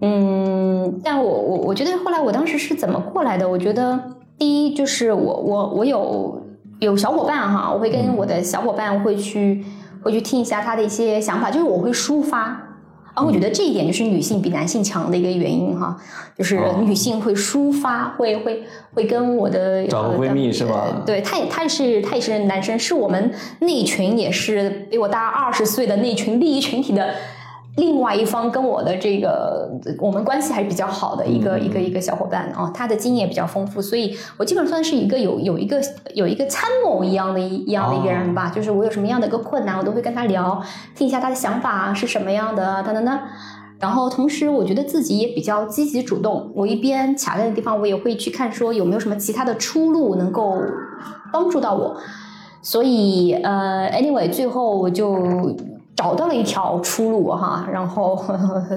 [0.00, 3.46] 嗯，但我我我觉得后来我当时是怎么过来的？
[3.46, 4.00] 我觉得
[4.38, 6.42] 第一就是我我我有
[6.78, 9.62] 有小伙伴哈，我会跟我的小伙伴会去
[10.02, 12.67] 会去听一下他的一些想法，就是我会抒发。
[13.18, 15.96] 啊，我觉得这一点就是女性比男性强的一个原因哈，
[16.36, 18.62] 就是哦女性会抒发，会会
[18.94, 27.14] 会跟我的找个闺蜜是吧呃对，她也她也是她也是男生，是我们那群也是比我大二十岁的那群利益群体的
[27.78, 29.70] 另外一方跟我的这个
[30.00, 35.80] 我们关系还是比较好的一个、嗯一个一个小伙伴啊，他的经验比较丰富，所以我基本上算是一个有有一个
[36.12, 40.60] 有一个参谋一样的一一样的一个人吧，就是我有什么样的一个困难，我都会跟他聊，
[40.94, 43.18] 听一下他的想法是什么样的，等等等。
[43.78, 46.50] 然后同时，我觉得自己也比较积极主动。
[46.56, 50.60] 我一边卡在的地方，我也会去看说有没有什么其他的出路能够
[51.32, 51.96] 帮助到我。
[52.60, 55.54] 所以呃，anyway，最后我就
[55.98, 57.68] 找到了一条出路哈。
[57.72, 58.16] 然后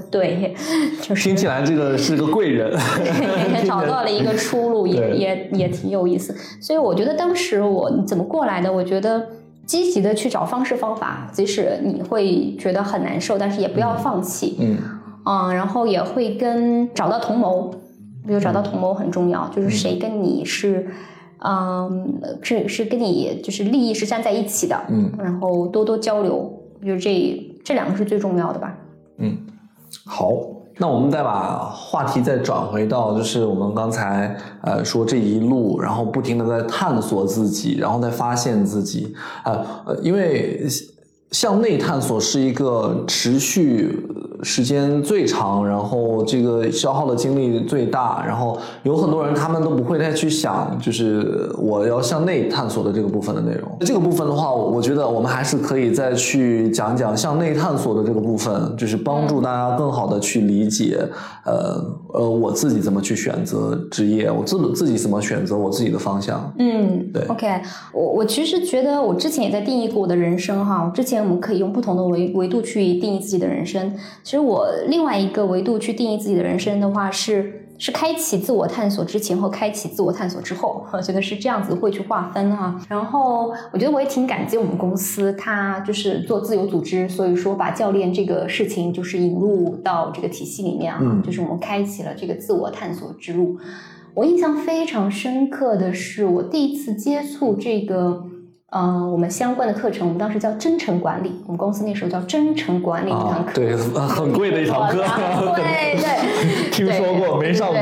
[0.10, 0.56] 对，
[1.00, 2.76] 就是听起来这个是个贵人，
[3.54, 6.36] 也找到了一个出路， 也对也也挺有意思。
[6.60, 9.24] 所以我觉得当时我怎么过来的，我觉得
[9.68, 14.58] 积极的去找方式方法，即使你会觉得很难受，但是也不要放弃。
[14.60, 14.78] 嗯
[15.24, 17.70] 嗯，然后也会跟找到同谋，
[18.26, 20.88] 比如找到同谋很重要，就是谁跟你是，
[21.46, 26.52] 嗯，是是跟你就是利益是站在一起的，嗯然后多多交流，
[26.86, 28.78] 就是这这两个是最重要的吧。
[29.18, 29.38] 嗯，
[30.06, 30.32] 好。
[30.78, 39.14] 那我们再把话题再转回到，就是我们刚才呃说这一路，然后不停的在探索自己，然后在发现自己，
[39.44, 40.66] 啊呃，因为
[41.32, 43.96] 向内探索是一个持续
[44.44, 53.78] 时间最长，然后这个消耗的精力最大，然后有很多人他们都不会再去想，就是我要向内探索的这个部分的内容。
[53.82, 60.98] 这个部分的话，我觉得我们还是可以再去讲讲向内探索的这个部分，就是帮助大家更好的去理解，
[61.46, 61.84] 呃
[62.14, 66.54] 呃，我自己怎么去选择职业，我自自己怎么选择我自己的方向。
[66.58, 67.48] 嗯，对，OK，
[67.94, 73.94] 我我其实觉得我之前也在定义过我的人生哈，之前我们可以用不同的维维度去定义自己的人生。
[74.32, 77.58] 其实我另外一个维度去定义自己的人生的话是。
[77.78, 82.80] 是开启自我探索之前和开启自我探索之后， 我觉得是这样子会去划分哈。
[82.88, 93.58] 然后我觉得我也挺感激我们公司，它就是做自由组织，所以说把教练这个事情就是引入到这个体系里面啊，嗯就是我们开启了这个自我探索之路。
[94.14, 98.24] 我印象非常深刻的是，我第一次接触这个，
[98.72, 105.04] 呃，我们相关的课程，我们当时叫真诚管理，我们公司那时候叫真诚管理这堂课，，啊对，很贵的一堂课，
[105.56, 107.78] 对对，听说过没上过？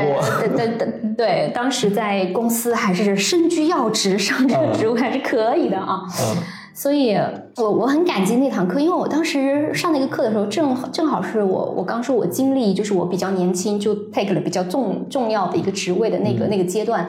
[0.56, 6.02] 对对对当时在公司还是身居要职，上这个职务还是可以的啊。
[6.20, 6.36] 嗯
[6.72, 7.14] 所以
[7.56, 17.06] 我我很感激那堂课，因为我当时上那个课的时候，正好正好是我我刚说我经历就是我比较年轻就 take 了比较重重要的一个职位的那个、那个阶段。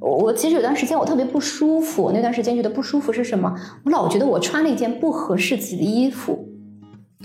[0.00, 3.54] 我我其实有段时间我特别不舒服，那段时间觉得不舒服是什么？
[3.84, 6.46] 我老觉得我穿了一件不合适自己的衣服，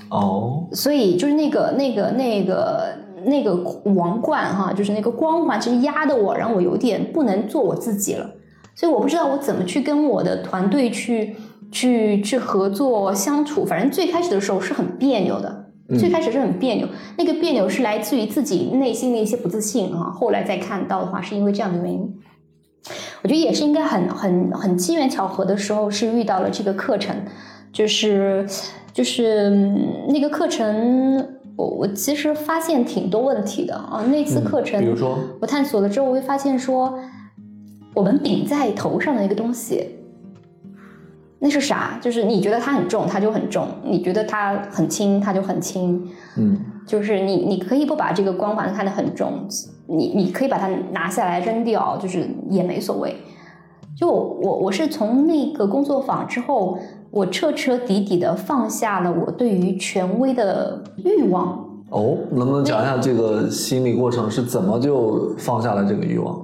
[0.09, 2.95] 哦，所以就是那个那个那个
[3.25, 3.53] 那个
[3.95, 8.29] 王冠哈，就是那个光环，其实压得我，让我有点不能做我自己了。
[8.73, 11.35] 所以我不知道我怎么去跟我的团队去
[11.71, 13.65] 去去合作相处。
[13.65, 16.87] 反正最开始的时候是很别扭的，嗯最开始是很别扭。
[17.17, 20.09] 那个别扭是来自于自己内心的一些不自信啊。
[20.09, 22.15] 后来再看到的话，是因为这样的原因。
[23.21, 27.15] 我觉得也是应该很很很机缘巧合的时候，是遇到了这个课程，
[27.71, 28.45] 就是
[28.93, 34.03] 就是嗯那个课程，我我其实发现挺多问题的啊。
[34.09, 36.97] 那次课程，嗯比如说我探索了之后，我会发现说，
[37.93, 39.97] 我们顶在头上的一个东西，
[41.39, 41.99] 那是啥？
[42.01, 46.09] 就是你觉得它很重，它就很重；你觉得它很轻，它就很轻。
[46.37, 49.47] 嗯就是你，你可以不把这个光环看得很重，
[49.91, 53.15] 你你可以把它拿下来扔掉，就是也没所谓。
[53.97, 56.77] 就我我是从那个工作坊之后，
[57.11, 61.67] 我彻彻底底的放下了我对于权威的欲望。
[61.89, 66.41] 哦，能不能讲一下这个心理过程是怎么就放下了这个欲望？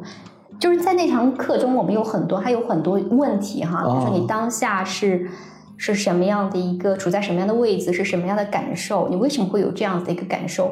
[0.59, 5.29] 就是在那堂课中，我们有很多还有很多问题哈，比如说你当下是
[5.77, 10.71] 是什么样的一个处在什么样的位置，是什么样的感受，你为什么会有这样的一个感受？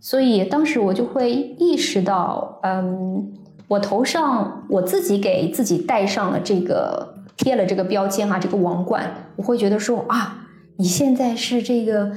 [0.00, 3.32] 所以当时我就会意识到，嗯，
[3.68, 12.10] 我头上我自己给自己戴上了这个贴了这个标签哈、这个王冠，我会觉得说啊，你现在是这个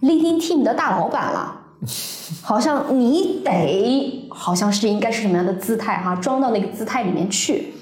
[0.00, 1.60] leading team 的大老板了。
[2.42, 7.74] 好像你得，好像是应该是什么样的姿态哈、装到那个姿态里面去，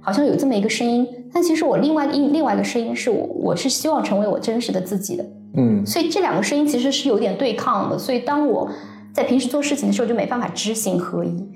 [0.00, 1.06] 好像有这么一个声音。
[1.30, 5.24] 但其实我另外另另外一个声音是我我是希望成为我真实的自己的，
[5.54, 7.98] 嗯所以这两个声音其实是有点对抗的。
[7.98, 8.70] 所以当我
[9.12, 11.48] 在平时做事情的时候，就没办法知行合一，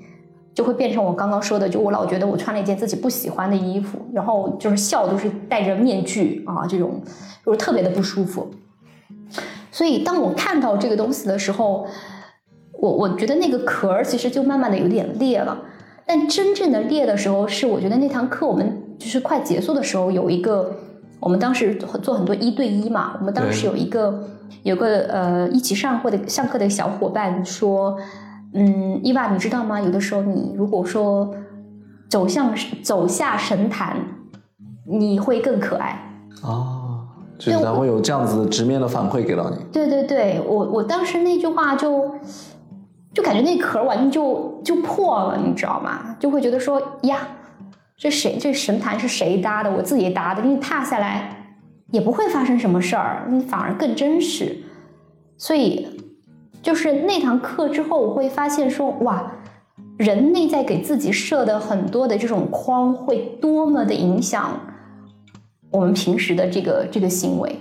[0.53, 7.01] 就会变成我刚刚说的，就我老觉得我穿了一件自己不喜欢的衣服，然后就是笑都是戴着面具啊，这种
[7.45, 8.51] 就是特别的不舒服。
[9.71, 11.87] 所以当我看到这个东西的时候，
[12.73, 15.57] 我我觉得那个壳其实就慢慢的有点裂了。
[16.05, 20.75] 但真正的裂的时候，是我觉得那堂课我们就是快结束的时候，有一个
[21.19, 24.23] 我们当时做很多一对一嘛，我们当时有一个
[24.63, 27.97] 有个呃一起上课的上课的小伙伴说，
[28.53, 29.81] 嗯，伊娃，你知道吗？
[29.81, 31.33] 有的时候你如果说
[32.07, 32.53] 走向
[32.83, 33.97] 走下神坛，
[34.87, 35.99] 你会更可爱。
[36.43, 37.07] 哦，
[37.39, 39.57] 就是他会有这样子直面的反馈给到你。
[39.71, 42.13] 对对对，我我当时那句话就
[43.13, 46.15] 就感觉那壳完全就就破了，你知道吗？
[46.19, 47.27] 就会觉得说呀，
[47.97, 49.71] 这谁这神坛是谁搭的？
[49.71, 51.55] 我自己搭的，你踏下来
[51.91, 54.57] 也不会发生什么事儿，你反而更真实。
[55.37, 55.87] 所以
[56.61, 59.31] 就是那堂课之后，我会发现说哇，
[59.97, 64.59] 人内在给自己设的很多的这种框，会多么的影响
[65.71, 67.55] 我们平时的这个这个行为。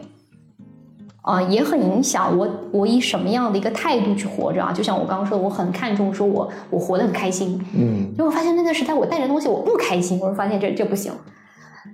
[1.26, 4.70] 啊、也很影响我我以什么样的一个态度去活着啊？
[4.74, 8.12] 就像我刚刚说的，我很看重说我我活得很开心，嗯。
[8.14, 11.12] 结果发现那段时代我带着东西我不开心，我就发现这这不行，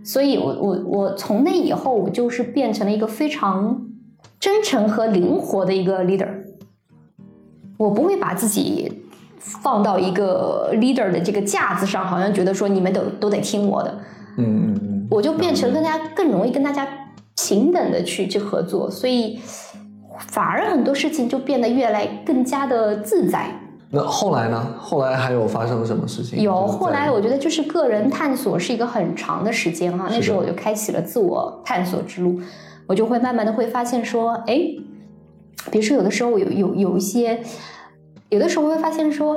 [0.02, 3.80] 所以我我我从那以后我就是变成了一个非常
[4.40, 6.28] 真诚和灵活的一个 leader，
[7.78, 9.04] 我不会把自己
[9.38, 13.98] 放到一个 leader 的这个架子上，好像觉得说你们都都得听我的，
[14.38, 16.86] 嗯嗯嗯，我就变成跟大家更容易跟大家
[17.48, 19.40] 平等的去去合作，所以
[20.18, 23.50] 反而很多事情就变得越来更加的自在。
[23.92, 24.74] 那后来呢？
[24.78, 26.40] 后来还有发生什么事情？
[26.40, 32.40] 有后来，我觉得就是个人探索是一个很长的时间哈，那时候我就开启了自我探索之路，
[32.86, 34.54] 我就会慢慢的会发现说，哎，
[35.72, 37.40] 比如说有的时候有有有一些，
[38.28, 39.36] 有的时候会发现说，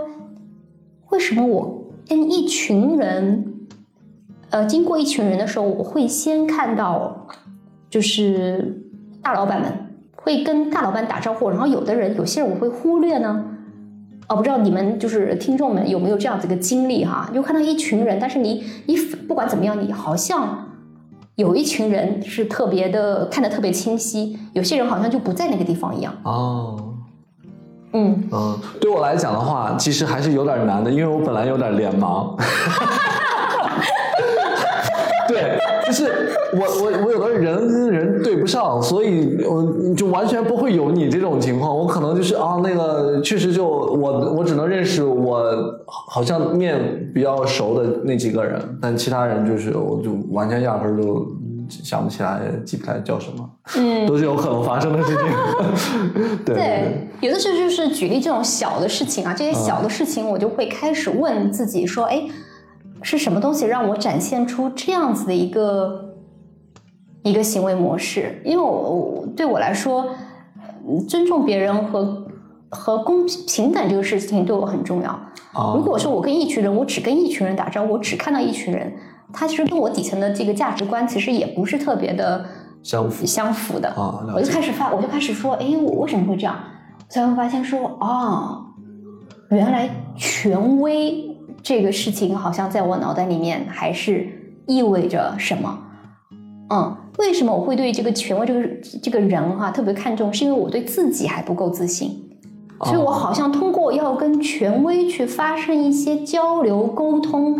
[1.09, 3.55] 为什么我跟一群人，
[4.51, 7.27] 呃，经过一群人的时候，我会先看到
[7.93, 8.81] 就是
[9.21, 9.71] 大老板们
[10.15, 13.45] 会跟大老板打招呼，然后有的人有些人我会忽略呢。
[14.27, 17.29] 哦，不知道你们就是听众们有没有这样子一个经历哈？
[17.31, 20.69] 就看到一群人，但是你你不管怎么样，你好像
[21.35, 26.11] 有一群人是特别的看得特别清晰，有些人好像就不在那个地方一样。
[26.23, 26.95] 哦。
[27.93, 32.35] 嗯，嗯，对我来讲的话，其实还是有点难的，因为我本来有点脸盲。
[35.29, 36.05] 对，就是
[36.53, 41.75] 我我我有的人跟人对不上，所以我就完全不会有你这种情况。
[41.75, 45.41] 我可能就是啊，那个确实就我我只能认识我
[45.87, 51.25] 好像面比较熟的那几个人，但其他人就是我就完全压根儿就
[51.69, 55.25] 想不起来、记不起来叫什么，嗯， 都是有可能发生的事情。
[56.45, 62.21] 对对对，有的时候就是举例这种小的事情啊，这些小的事情我就会开始问自己说，哎，
[63.03, 66.15] 是什么东西让我展现出这样子的一个
[67.21, 68.41] 一个行为模式？
[68.43, 70.07] 因为我我对我来说，
[70.87, 72.25] 嗯尊重别人和
[72.69, 75.09] 和公平平等这个事情对我很重要。
[75.53, 78.91] 啊，如果说我跟一群人，我只跟一群人打招呼，我只看到一群人，
[79.31, 82.43] 他其实跟我底层的这个价值观其实也不是特别的
[82.81, 83.89] 相符相符的。
[83.89, 86.57] 啊，我就开始发，我就开始说，哎，我为什么会这样？
[87.09, 88.65] 才会发现说，哦，
[89.51, 91.32] 原来权威
[91.63, 94.27] 这个事情好像在我脑袋里面还是
[94.67, 95.79] 意味着什么？
[96.69, 98.69] 嗯，为什么我会对这个权威这个
[99.01, 100.31] 这个人哈、特别看重？
[100.33, 102.19] 是因为我对自己还不够自信。
[102.85, 107.57] 所以我好像通过要跟权威去发生一些交流沟通，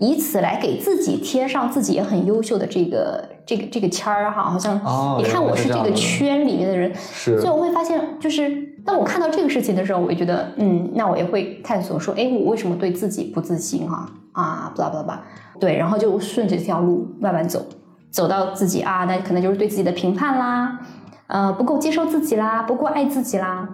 [0.00, 14.08] 以此来给自己贴上自己也很优秀的这个这个这个签儿哈，好像哦你看我是这个圈里面的人，是所以我会发现，就是当我看到这个事情的时候，我就觉得，嗯，那我也会探索说，哎，我为什么对自己不自信哈？
[14.32, 15.22] 啊，巴拉巴拉巴拉，
[15.58, 17.64] 对，然后就顺着这条路慢慢走，
[18.10, 20.80] 走到自己啊，那可能就是对自己的评判啦，
[21.28, 23.68] 呃，不够接受自己啦，不够爱自己啦。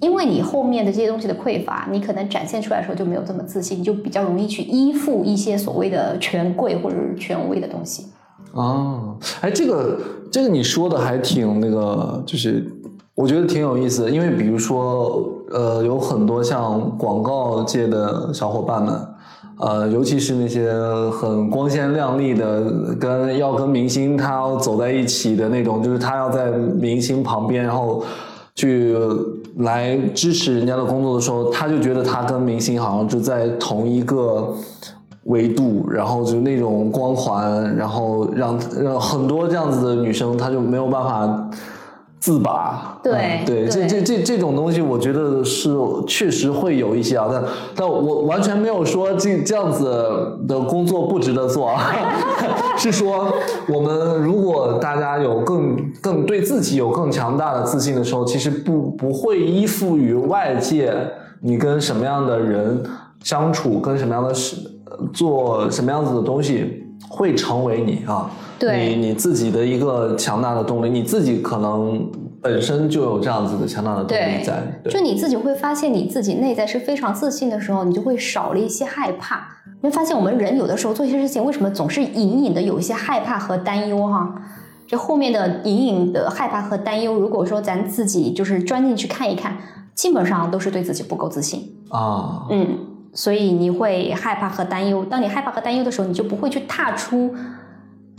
[0.00, 8.06] 因为你后面的这些东西的匮乏，你可能展现出来的时候就没有这么自信，你就比较容易去依附一些所谓的权贵或者是权威的东西。
[8.52, 9.98] 哦，哎，这个
[10.30, 12.60] 这个你说的还挺那个，就是
[13.18, 18.94] 我觉得挺有意思的，因为比如说，呃，有很多像广告界的小伙伴们，
[19.58, 20.72] 呃，尤其是那些
[21.10, 28.04] 很光鲜亮丽的，跟要跟明星他要走在一起的那种，就是他要在明星旁边，然后
[28.54, 28.96] 去
[29.56, 34.54] 来支持人家的工作的时候，他就觉得他跟明星好像就在同一个
[35.24, 41.50] 维度，然后就那种光环，然后让让很多这样子的女生，她就没有办法
[42.20, 42.98] 自拔。
[43.02, 45.70] 对嗯对，这这这这种东西，我觉得是
[46.06, 47.44] 确实会有一些啊，但
[47.76, 51.94] 但我完全没有说这这样子的工作不值得做啊，
[52.76, 53.32] 是说
[53.68, 60.92] 我们如果大家有更更对自己有更强大的自信的时候，其实不不会依附于外界，
[61.40, 62.82] 你跟什么样的人
[63.22, 64.56] 相处，跟什么样的事，
[65.12, 72.10] 做什么样子的东西，会成为你啊，对你你自己的一个强大的动力，你自己可能
[72.42, 79.46] 本身就有这样子的强大的动力在，对就你自己会发现你自己内在是非常自信的时候，你就会少了一些害怕。
[79.80, 84.34] 你会发现我们人有的时候做一些事情，为什么总是隐隐的有一些害怕和担忧哈？
[84.88, 89.56] 这后面的隐隐的害怕和担忧，如果说咱自己就是钻进去看一看，
[89.94, 91.70] 基本上都是对自己不够自信。
[91.90, 92.78] 啊，嗯，
[93.12, 95.04] 所以你会害怕和担忧。
[95.04, 97.32] 当你害怕和担忧的时候，你就不会去踏出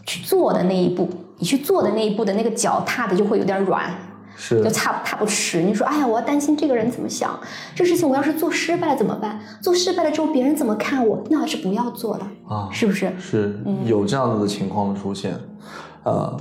[0.09, 1.07] 去做的那一步。
[1.37, 3.89] 你去做的那一步的那个脚踏的就会有点软，
[4.35, 5.61] 是就踏踏不实。
[5.61, 7.39] 你说，哎呀，我要担心这个人怎么想，
[7.73, 9.39] 这事情我要是做失败了怎么办？
[9.61, 11.23] 做失败了之后别人怎么看我？
[11.29, 13.13] 那还是不要做了，啊，是不是？
[13.17, 15.33] 是有这样子的情况的出现，
[16.03, 16.35] 呃，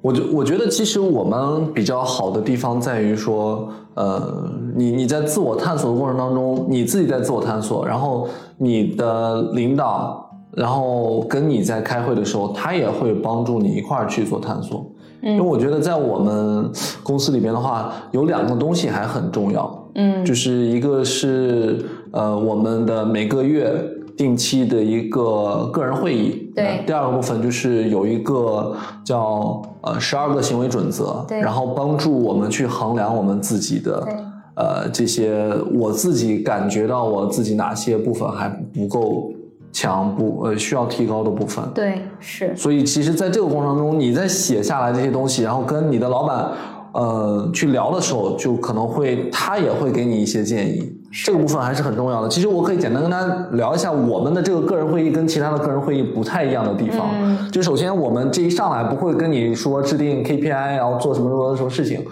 [0.00, 10.25] 我觉我觉得其实我们比较好的地方在于说，呃，你你在自我探索的过程当中，你自己在自我探索，然后你的领导，
[10.56, 14.84] 然后跟你在开会的时候，他也会帮助你一块儿去做探索。
[15.22, 16.70] 因为我觉得在我们
[17.02, 20.24] 公司里边的话，有两个东西还很重要，嗯。
[20.24, 23.72] 就是一个是呃我们的每个月
[24.16, 26.78] 定期的一个个人会议，对。
[26.80, 31.40] 那第二个部分就是有一个叫呃十二个行为准则，对。
[31.40, 34.06] 然后帮助我们去衡量我们自己的
[34.54, 39.32] 呃这些我自己感觉到我自己哪些部分还不够
[39.76, 46.50] 强，不呃需要提高的部分，对，是，所以其实，在这个过程中，你在写下来这些东西，然后跟你的老板
[46.92, 50.90] 呃去聊的时候，就可能会他也会给你一些建议。
[51.24, 52.28] 这个部分还是很重要的。
[52.28, 57.08] 其实我可以简单跟大家聊一下我们的这个个人会议跟其他的个人会议不太一样的地方。
[57.12, 62.02] 嗯就首先我们这一上来不会跟你说制定 KPI，然后做什么什么什么事情。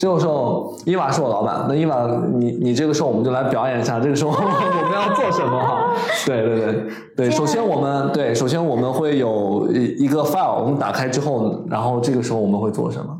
[0.00, 2.06] 这个时候，伊娃是我老板，那伊娃，
[2.38, 5.92] 你你这个时候我们就来表演一下，这个时候我 们要做什么哈？
[6.24, 13.14] 对对对对，首先我们对，首先我们会有一一个 file，我们打开之后，然后这个时候我们会做什么？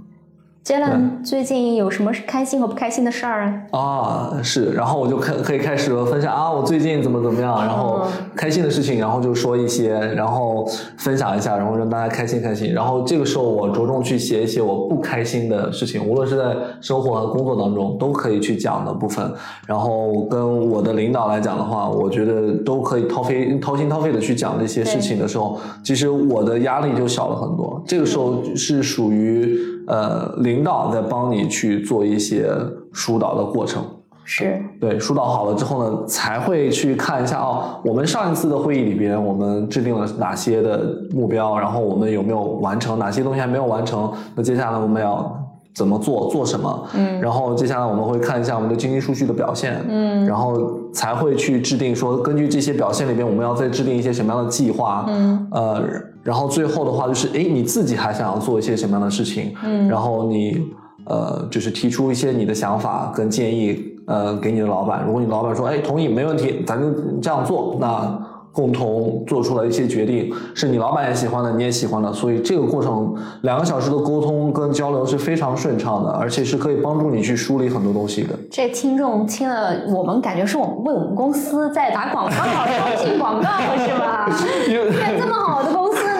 [0.62, 3.78] Jalen 最近有什么开心和不开心的事儿啊？
[3.78, 8.02] 啊，是，然后我就可可以开始分享啊，我最近怎么怎么样，然后
[8.36, 12.74] 开心的事情，然后就说一些，然后分享一下，然后让大家开心开心。
[12.74, 19.32] 然后这个时候我着重去写一些我不开心的事情，无论是在生活和工作当中都可以去讲的部分。
[19.66, 27.82] 然后跟我的领导来讲的话，我觉得都可以掏肺掏心掏肺的去讲这些事情的时候，其实我的压力就小了很多。
[27.86, 29.58] 这个时候是属于
[29.90, 32.48] 呃领导在帮你去做一些
[32.92, 33.82] 疏导的过程。
[34.22, 45.39] 是，对，疏导好了之后呢，才会去看一下哦，我们上一次的会议里边，我们制定了哪些的目标，然后我们有没有完成，哪些东西还没有完成，那接下来我们要
[45.74, 46.88] 怎么做，做什么？
[46.94, 55.82] 嗯然后接下来我们会看一下我们的经济数据的表现，嗯然后才会去制定说，根据这些表现里边，我们要再制定一些什么样的计划，嗯呃，
[56.22, 59.54] 然后最后的话就是，哎，你自己还想要做一些什么样的事情？
[59.64, 60.60] 嗯然后你
[61.06, 65.04] 呃，就是提出一些你的想法跟建议，呃，给你的老板。
[65.06, 66.90] 如果你老板说，哎，同意，没问题，咱就
[67.20, 68.18] 这样做，那
[68.52, 78.30] 共同做出了一些决定，是你老板也喜欢的，你也喜欢的，所以这个过程两个小时的沟通跟交流是非常顺畅的，而且是可以帮助你去梳理很多东西的。
[78.50, 83.48] 这听众听了，我们感觉是我们为我们公司在打广告， 招聘广告
[83.78, 84.28] 是吧？
[84.66, 86.19] 这这么好的公司？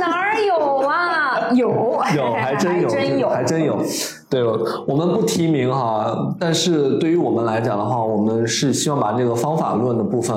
[1.55, 1.69] 有，
[2.17, 3.79] 有，还真有，还真有，还真有。
[4.29, 4.43] 对，
[4.87, 10.37] 我们不提名哈，但是对于我们来讲的话，我们是希望把这个方法论的部分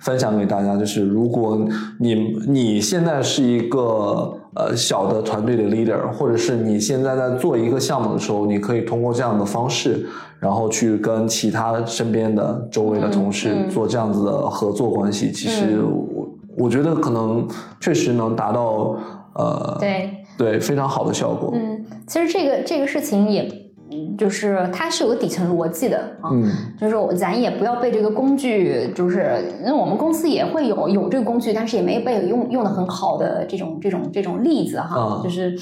[0.00, 0.76] 分享给大家。
[0.76, 1.58] 就是如果
[1.98, 2.14] 你
[2.46, 10.06] 你现在是一个呃小的团队的 leader，或者是你现在在做一个项目的时候，你可以通过这样的方式，
[10.38, 15.32] 然后去跟其他身边的周围的同事做这样子的合作关系。
[15.32, 17.44] 其实我我觉得可能
[17.80, 18.96] 确实能达到
[19.34, 20.11] 呃对。
[20.36, 21.52] 对，非常好的效果。
[21.54, 23.42] 嗯，其实这个这个事情也，
[23.90, 35.58] 嗯就是它是有个底层逻辑的啊，嗯就是我咱也不要被这个工具，就是因为我们公司也会有有这个工具，但是也没被用用的很好的这种这种这种例子哈，嗯就是。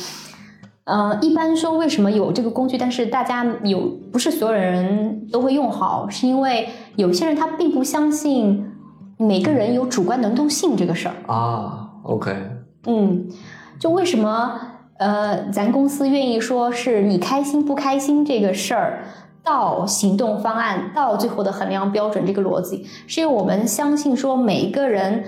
[0.85, 8.65] 呃，一般说为什么有这个工具，但是大家有不是所有人都会用好，是因为有些人他并不相信
[9.17, 11.15] 每个人有主观能动性这个事儿。
[11.33, 12.35] 啊，OK，
[12.87, 13.25] 嗯，
[13.81, 14.61] 就为什么
[14.99, 19.05] 呃，咱公司愿意说是你开心不开心这个事儿，
[19.43, 25.25] 到行动方案到最后的衡量标准这个逻辑，是因为我们相信说每一个人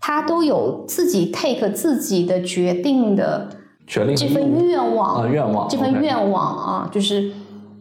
[0.00, 3.50] 他都有自己 take 自己的决定的
[3.86, 7.30] 这份愿望啊，愿望，这份愿望啊，就是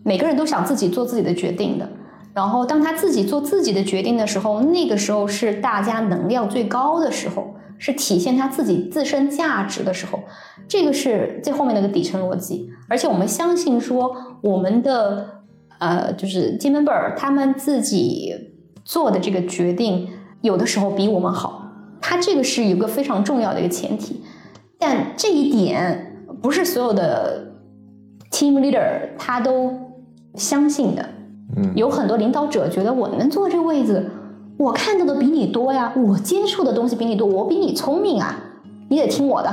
[0.04, 1.88] 每个人都想自己做自己的决定的。
[2.34, 10.20] 然后当他自己做自己的决定的时候，那个时候是大家能量最高的时候，是体现他自己自身价值的时候。
[10.68, 12.70] 这个是最后面的一个底层逻辑。
[12.88, 15.42] 而且我们相信说，我们的
[15.80, 18.36] 呃，就是 team member 他们自己
[18.86, 20.08] 做的这个决定，
[20.42, 21.68] 有的时候比我们好。
[22.00, 24.24] 他这个是一个非常重要的一个前提。
[24.78, 27.52] 但这一点不是所有的
[28.32, 29.74] team leader 他都
[30.36, 31.04] 相信的。
[31.58, 34.10] 嗯有很多领导者觉得我能坐这个位子，
[34.62, 38.40] 我看到的比你多呀，我接触的东西比你多，我比你聪明啊，
[38.90, 39.52] 你得听我的，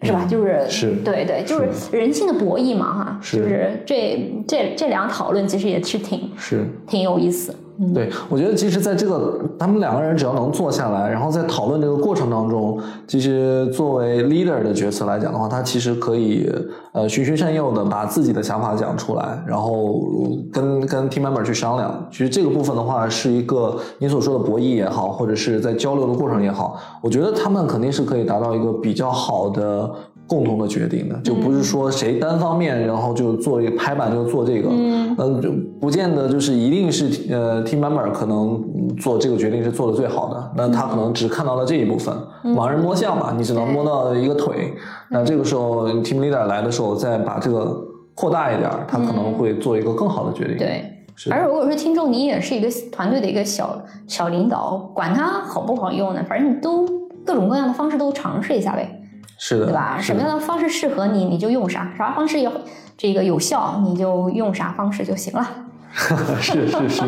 [0.00, 0.24] 是吧？
[0.24, 6.66] 就是嗯是对对，就是人性的博弈嘛，哈，是就是这这这两讨论其实也是挺是。
[6.86, 7.54] 挺有意思。
[7.92, 16.48] 对，我觉得其实在这个他们两个人只要能坐下来，然后在讨论这个过程当中，其实作为 leader 的角色来讲的话，他其实可以
[16.92, 20.00] 呃循循善诱的把自己的想法讲出来，然后
[20.52, 22.06] 跟跟 team member 去商量。
[22.12, 29.90] 其实这个部分的话，是一个你所说的博弈也好，或者是在交流的过程也好，我觉得他们肯定是可以达到一个比较好的。
[30.26, 35.50] 共同的决定的，就不是说谁单方面，然后就做一个拍板就做这个，嗯呃，就
[35.80, 44.74] 不见得就是一定是呃 team member 可能嗯做这个决定是做的最好的，那他可能只看到了这一部分，盲人摸象嘛，你只能摸到一个腿，
[45.10, 47.76] 那这个时候 team leader 来的时候再把这个
[48.14, 50.90] 扩大一点，他可能会做一个更好的决定。，对。
[51.16, 56.24] 是而如果说听众你也是一个团队的一个小小领导，管他好不好用呢？
[56.28, 56.84] 反正你都
[57.24, 59.00] 各种各样的方式都尝试一下呗。
[59.38, 59.98] 是的，对吧？
[60.00, 62.50] 什么样的方式适合你，你就用啥；啥方式有
[62.96, 65.48] 这个有效，你就用啥方式就行了。
[66.40, 67.02] 是是是，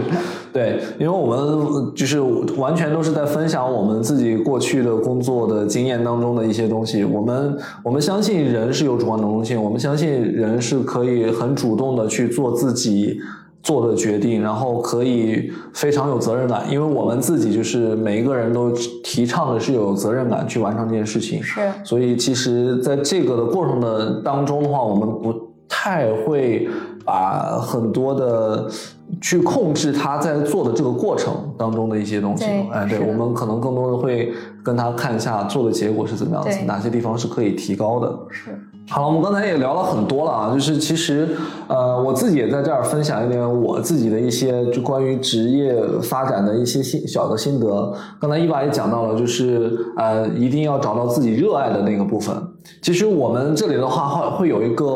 [0.52, 2.20] 对，因为我们就是
[2.56, 7.02] 完全都是在分享我们自己过去的工作的经验当中的一些东西。
[7.02, 13.20] 我们我们相信人是有主观能动性，我们相信人是可以很主动的去做自己
[13.66, 18.70] 做的决定，然后可以非常有责任感，因为我们自己就是每一个人都
[19.02, 21.42] 提倡的是有责任感去完成这件事情。
[21.42, 25.34] 是，所以其实在这个的过程的当中的话，我们不
[25.68, 26.68] 太会
[27.04, 28.70] 把很多的
[29.20, 32.68] 去控制他在做的这个过程当中的一些东西对。
[32.70, 38.16] 哎，对我们可能更多的会跟他看一下做的结果是怎么样子，哪些地方是可以提高的。
[38.30, 38.56] 是，
[38.88, 41.28] 好了，我们刚才也聊了很多了啊，就是其实
[41.66, 47.92] 呃，我自己也在这儿分享一点我自己的一些就关于职业发展的一些心小的心得。
[48.20, 52.36] 刚才伊娃也讲到了，就是呃，一定要找到自己热爱的那个部分。
[52.80, 54.86] 其实我们这里的话会会有一个。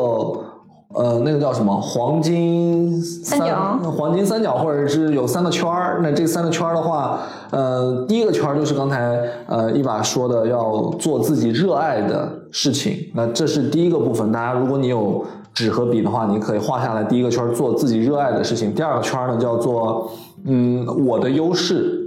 [0.93, 5.99] 呃，那个叫什么黄金三角黄金三角，或者是有三个圈儿。
[6.03, 7.19] 那这三个圈儿的话，
[7.51, 9.17] 呃，第一个圈儿就是刚才
[9.47, 12.93] 呃一把说的，要做自己热爱的事情。
[13.13, 14.31] 那这是第一个部分。
[14.31, 15.23] 大家如果你有
[15.53, 17.03] 纸和笔的话，你可以画下来。
[17.03, 20.11] 第一个圈儿做自己热爱的事情，第二个圈儿呢叫做
[20.45, 22.01] 嗯我的优势，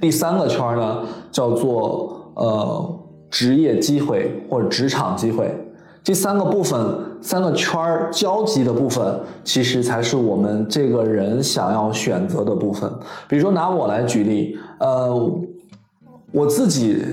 [0.00, 0.98] 第三个圈儿呢
[1.30, 2.98] 叫做呃
[3.30, 5.54] 职业机会或者职场机会。
[6.02, 6.78] 这三个部分，
[7.20, 12.90] 三个圈儿交集的部分，其实才是我们这个人想要选择的部分。
[13.28, 15.30] 比如说拿我来举例，呃，
[16.32, 17.04] 我自己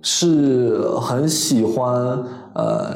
[0.00, 2.22] 是很喜欢
[2.54, 2.94] 呃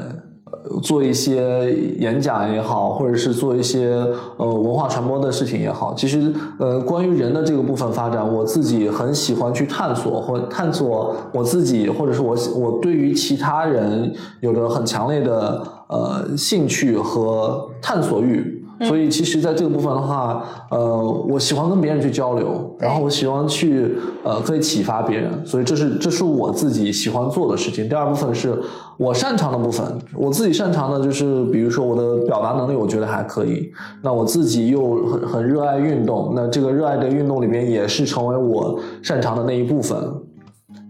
[0.83, 4.07] 做一些演讲也好，或者是做一些
[4.37, 5.93] 呃文化传播的事情也好。
[5.95, 15.61] 其实呃关于人的这个部分发展，我自己很喜欢去探索或探索我自己，或者是我我对于其他人有着很强烈的
[15.93, 18.59] 呃兴趣和探索欲。
[18.89, 27.89] 所以其实，在这个部分的话，呃，我喜欢跟别人去交流，然后我喜欢去呃可以启发别人，所以这是这是我自己喜欢做的事情。
[27.89, 28.61] 第二部分是
[28.97, 29.87] 我擅长的部分，
[30.17, 33.71] 我自己擅长的就是，比如说我的表达能力，我觉得还可以。
[34.03, 39.97] 那我自己又很很热爱运动，那这个热爱的运动里边也是成为我擅长的那一部分。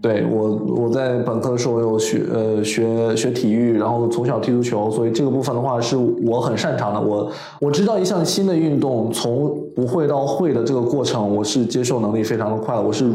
[0.03, 6.99] 对我，我在本科的时候有学呃学学体育，然后从小踢足球，所以这个部分的话是我很擅长的。
[6.99, 7.31] 我
[7.61, 13.05] 我知道一项新的运动从不会到会的这个过程，我是接受能力非常的快，我是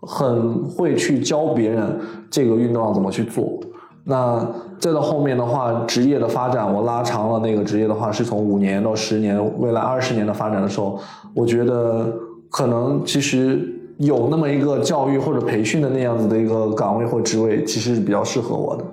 [0.00, 3.60] 很会去教别人这个运动要怎么去做。
[4.04, 4.42] 那
[4.78, 10.98] 再到后面的话，职业的发展，我拉长了那个职业的话，是从五年到十年，未来二十年的发展的时候，
[11.34, 12.10] 我觉得
[12.48, 13.76] 可能其实。
[14.00, 18.84] 有那么一个教育或者培训的那样子的一个岗位或职位，其实是比较适合我的。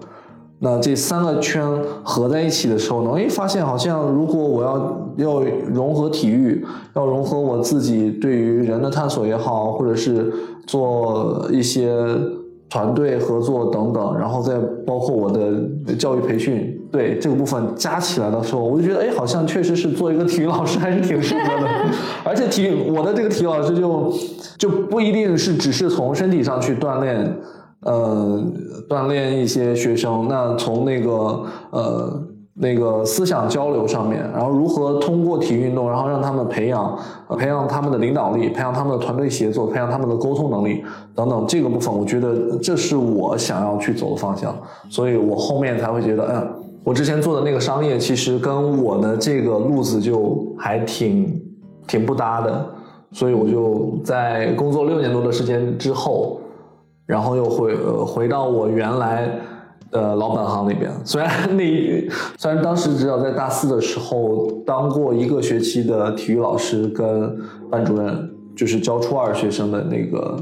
[0.59, 1.63] 那这三个圈
[2.03, 10.33] 合在一起的时候呢，哎，发现好像如果我要要融合体育，要融合我自己对于人的探索也好，或者是
[10.65, 11.95] 做一些
[12.69, 21.67] 团队合作等等，然后再包括我的教育培训，对这个部分加起来的时候，我就觉得，哎，好像确实是做一个体育老师还是挺适合的。
[22.23, 24.13] 而且体育，我的这个体育老师就
[24.57, 27.37] 就不一定是只是从身体上去锻炼，
[27.81, 28.43] 呃，
[28.89, 32.23] 锻炼一些学生，那从那个呃。
[32.59, 36.97] 那个思想交流上面，然后如何通过体育运动，然后让他们培养，
[37.37, 40.83] 培养他们的领导力，培养他们的团队协作，培养他们的沟通能力
[41.13, 44.57] 等等，这个部分我觉得这是我想要去走的方向，
[44.89, 46.53] 所以我后面才会觉得，嗯，
[46.87, 51.37] 我之前做的那个商业其实跟我的这个路子就还挺
[51.85, 52.65] 挺不搭的，
[53.11, 56.39] 所以我就在工作六年多的时间之后，
[57.05, 59.29] 然后又回呃回到我原来。
[59.89, 61.63] 的老本行那边，虽然那
[62.37, 67.33] 虽然当时只有在大四的时候当过一个学期的体育老师跟
[67.71, 70.37] 班主任，就是教初二学生的那个，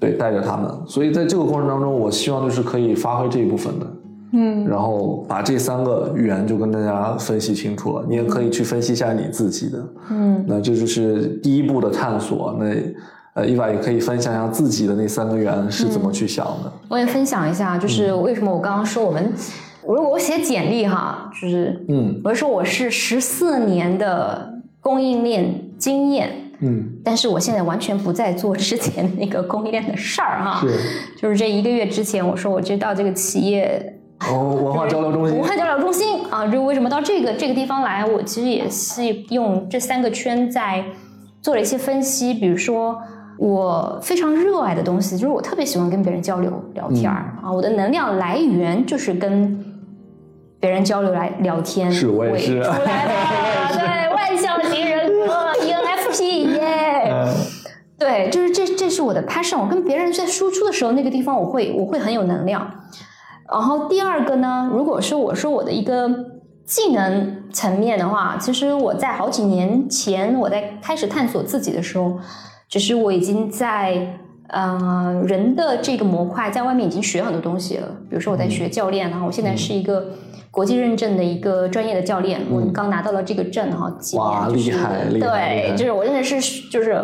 [0.00, 3.86] 对，带着他们，所以在这个过程当中，我希望就是可以发挥这一部分的，
[4.32, 12.74] 嗯，然后把这三个语言就跟大家分析清楚了，你也可以去分析一下你自己的，嗯，那这就是第一步的探索，那。
[13.34, 16.70] 呃，伊娃也可以分享一下自己的那三个圆是怎么去想的。
[16.86, 19.32] 我也分享一下，就是为什么我刚刚说我们，
[19.86, 24.52] 如果我写简历哈，就是嗯，我说我是十四年的
[24.82, 26.30] 供应链经验，
[26.60, 30.68] 嗯，但是我现在完全不再做之前那个供应链的事儿哈，是，
[31.18, 33.91] 就是这一个月之前，我说我知道这个企业
[34.30, 38.04] 哦，文化交流中心，文化交流中心啊，就为什么到这个这个地方来？
[38.04, 40.84] 我其实也是用这三个圈在
[41.40, 43.00] 做了一些分析，比如说。
[43.38, 47.50] 我非常热爱的东西，就是我特别喜欢跟别人交流聊天儿啊。
[47.50, 49.58] 我的能量来源就是跟
[50.60, 53.74] 别人交流来聊天，是我也是出来的。
[53.76, 57.26] 对，外向型人格，ENFP 耶。
[57.98, 59.58] 对，就是这，这是我的 passion。
[59.58, 62.70] 我跟别人在输出的时候，那个地方我会，我会很有能量。
[63.52, 66.08] 然后第二个呢，如果是我说我的一个
[66.64, 72.18] 技能层面的话，其实我在好几年前我在开始探索自己的时候。
[72.68, 80.06] 只是我已经在呃人的这个模块在外面已经学很多东西了，比如说我在学教练，然后我现在是一个。
[80.50, 85.70] 国际认证的一个专业的教练，我刚拿到了这个证哈，几年厉害，厉害！
[85.70, 87.02] 对，就是我真的是，就是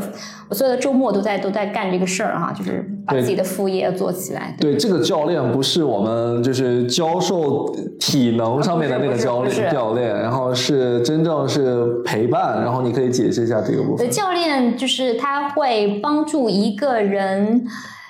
[0.51, 4.55] 我所有的周末都在都在干这个事儿哈，就是把自己的副业做起来。
[4.61, 14.11] 对，这个教练不是我们就是教授体能上面的那个教练，教练，然后是真正是陪伴，然后你可以解释一下这个部分。
[14.11, 17.65] 教练就是他会帮助一个人。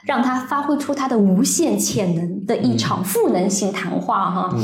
[0.07, 4.57] 让他发挥出他的无限潜能的一场赋能性谈话哈，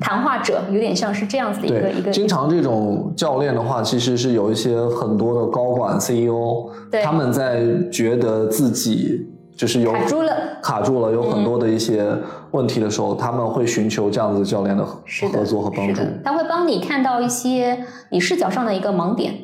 [0.00, 2.12] 谈话者有点像是这样子的一个一个。
[2.12, 6.70] 经常这种教练的话，其实是有一些很多的高管 CEO，
[7.02, 9.26] 他们在觉得自己
[9.56, 12.04] 就是有卡住了，卡住了，有很多的一些
[12.50, 16.02] 问题的时候，他们会寻求这样子教练的合作和帮助。
[16.24, 19.34] 他会帮你看到一些你视角上的一个盲点，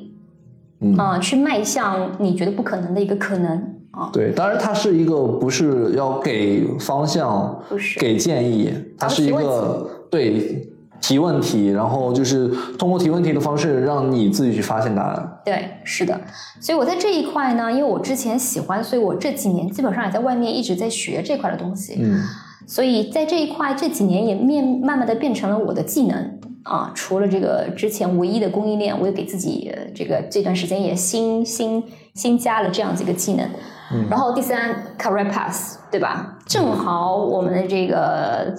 [0.81, 3.77] 嗯，去迈向你觉得不可能的一个可能。
[3.93, 4.11] 啊。
[4.13, 7.99] 对，当然它是一个不是要给方向，不是。
[7.99, 10.70] 给建议，它是一个对
[11.01, 12.49] 提问题，然后就是
[12.79, 15.41] 通过提问题的方式让你自己去发现答案。
[15.45, 16.21] 对，是的。
[16.61, 21.97] 所以我在这一块呢，因为我之前喜欢，所以我这几年基本上也在外面一直在学这块的东西。
[21.99, 22.21] 嗯，
[22.67, 26.93] 所以在这一块这几年也面慢慢的变成了我的技能啊。
[26.95, 31.83] 除了这个之前唯一的供应链，我也给自己这个这段时间也新新
[32.15, 33.47] 新加了这样子一个技能。
[33.93, 36.39] 嗯然后第三，career path，对吧？
[36.47, 38.55] 正好我们的这个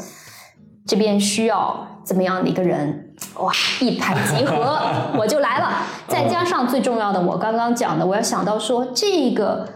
[0.85, 3.13] 这边需要怎么样的一个人？
[3.39, 4.79] 哇，一拍即合，
[5.17, 5.83] 我就来了。
[6.07, 9.67] 再加上最重要的，我刚刚讲的，我要想到说，这个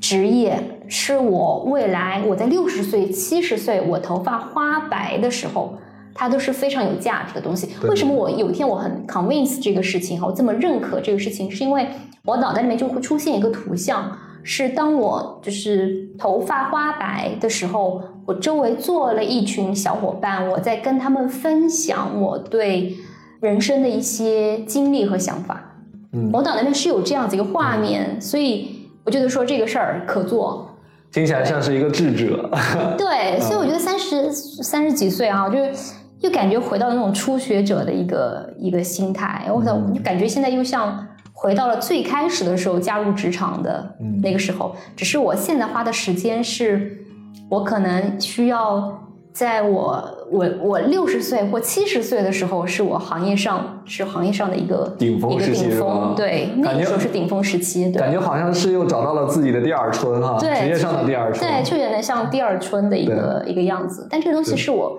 [0.00, 5.74] 职业是我未来我在六十岁、七十岁，我头发花白的时候，
[6.14, 7.74] 它都是非常有价值的东西。
[7.82, 11.88] 为什么我有一天我很 convince 这个事情哈，我这么认可这个事情，是因为
[12.24, 14.16] 我脑袋里面就会出现一个图像。
[14.46, 22.94] 是当我就是头发花白的时候，我周围坐了一群小伙伴，我在跟他们分享我对
[23.40, 25.78] 人生的一些经历和想法。
[26.12, 30.68] 嗯，我脑袋里面是有这样子一个画面，所以我觉得说这个事儿可做。
[31.10, 32.50] 听起来像是一个智者。
[32.98, 39.46] 对，所以我觉得三十三十几岁啊，就是又感觉回到那种初学者的一个一个心态。
[39.48, 39.74] 我操，
[40.04, 41.06] 感觉现在又像。
[41.44, 47.04] 回到了最开始的时候，加入职场的那个时候，只是我现在花的时间是，
[47.50, 48.98] 我可能需要
[49.30, 61.46] 在我我我六十岁或七十岁的时候，是我行业上是行业上的一个顶峰时期顶峰，对，那个时候是顶峰时期，对感觉好像是又找到了自己的第二春哈，对职业上的第二春。
[61.46, 64.08] 对，就有点像第二春的一个一个样子。
[64.10, 64.98] 但这个东西是我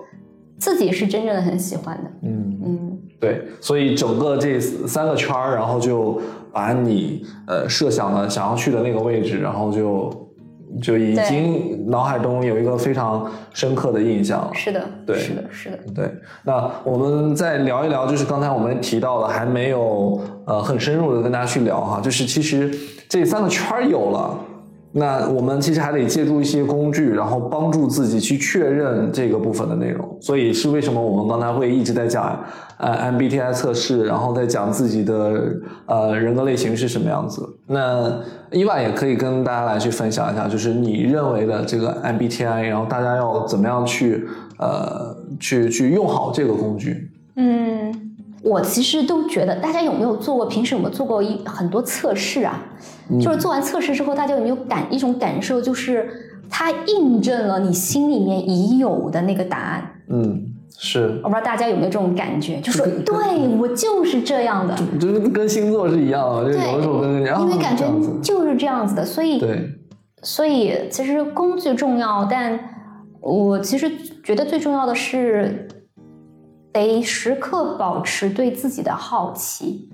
[0.60, 2.45] 自己是真正的很喜欢的，嗯，嗯，
[3.26, 6.20] 对，所以整个这三个圈儿，然后就
[6.52, 10.28] 把你呃设想的想要去的那个位置，然后就
[10.80, 14.50] 就已经脑海中有一个非常深刻的印象。
[14.54, 16.10] 是的，对是的，是的，对，
[16.44, 22.70] 那我们再聊一聊，就是刚才我们提到的，还没有呃很深入的跟大家去聊哈，就是其实
[23.08, 24.38] 这三个圈儿有了。
[24.98, 30.16] 那我们其实还得借助一些工具，然后帮助自己去确认这个部分的内容。
[30.22, 32.42] 所以是为什么我们刚才会一直在讲
[32.78, 35.54] 呃 MBTI 测试，然后再讲自己的
[35.84, 37.46] 呃人格类型是什么样子。
[37.66, 38.10] 那
[38.50, 44.26] 伊万也可以跟大家来去分享一下，就是你认为的这个 MBTI，然后大家要怎么样去
[44.58, 47.10] 呃去去用好这个工具。
[47.36, 47.92] 嗯，
[48.42, 50.46] 我其实都觉得，大家有没有做过？
[50.46, 52.62] 平时有没有做过一很多测试啊？
[53.20, 56.08] 就是做完测试之后，大家有没有感一种感受，就是
[56.50, 59.90] 它印证了你心里面已有的那个答案？
[60.08, 60.44] 嗯，
[60.76, 63.14] 是，我不知道大家有没有这种感觉，就说对
[63.58, 67.84] 我就是这样的，就是跟星座是一样的，就对有的时候跟人家因为感觉
[68.22, 69.70] 就是这样子的，所以对，
[70.22, 72.58] 所以其实工具重要，但
[73.20, 73.90] 我其实
[74.22, 75.68] 觉得最重要的是
[76.72, 79.90] 得时刻保持对自己的好奇。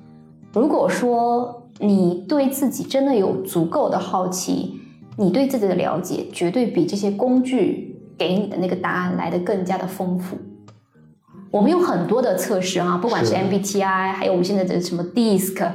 [0.52, 4.81] 如果说你对自己真的有足够的好奇，
[5.16, 10.36] 你对自己的了解绝对比这些工具给你的那个答案来的更加的丰富。
[11.51, 15.69] 我们有很多的测试啊，不管是是 MBTI，还有我们现在的什么 DISC，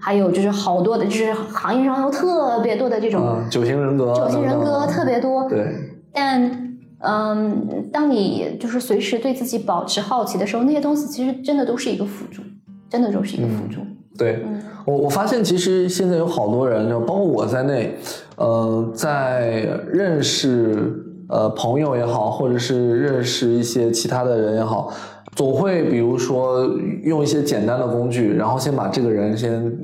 [0.00, 5.48] 还有就是好多的，就是行业上有特别多的这种嗯，九型人格，九型人格特别多。
[5.48, 5.74] 对，
[6.12, 12.40] 但嗯，当你就是随时对自己保持好奇的时候，那些东西其实真的都是一个辅助，
[12.88, 13.80] 真的都是一个辅助。
[14.18, 14.60] 对嗯。
[14.84, 17.96] 我我发现其实现在有好多人，就包括我在内，
[18.36, 20.92] 呃，在认识
[21.28, 24.92] 呃朋友也好，或者是认识一些其他的人也好，
[25.34, 26.70] 总会比如说
[27.02, 29.76] 用一些简单的工具，然后先把这个人先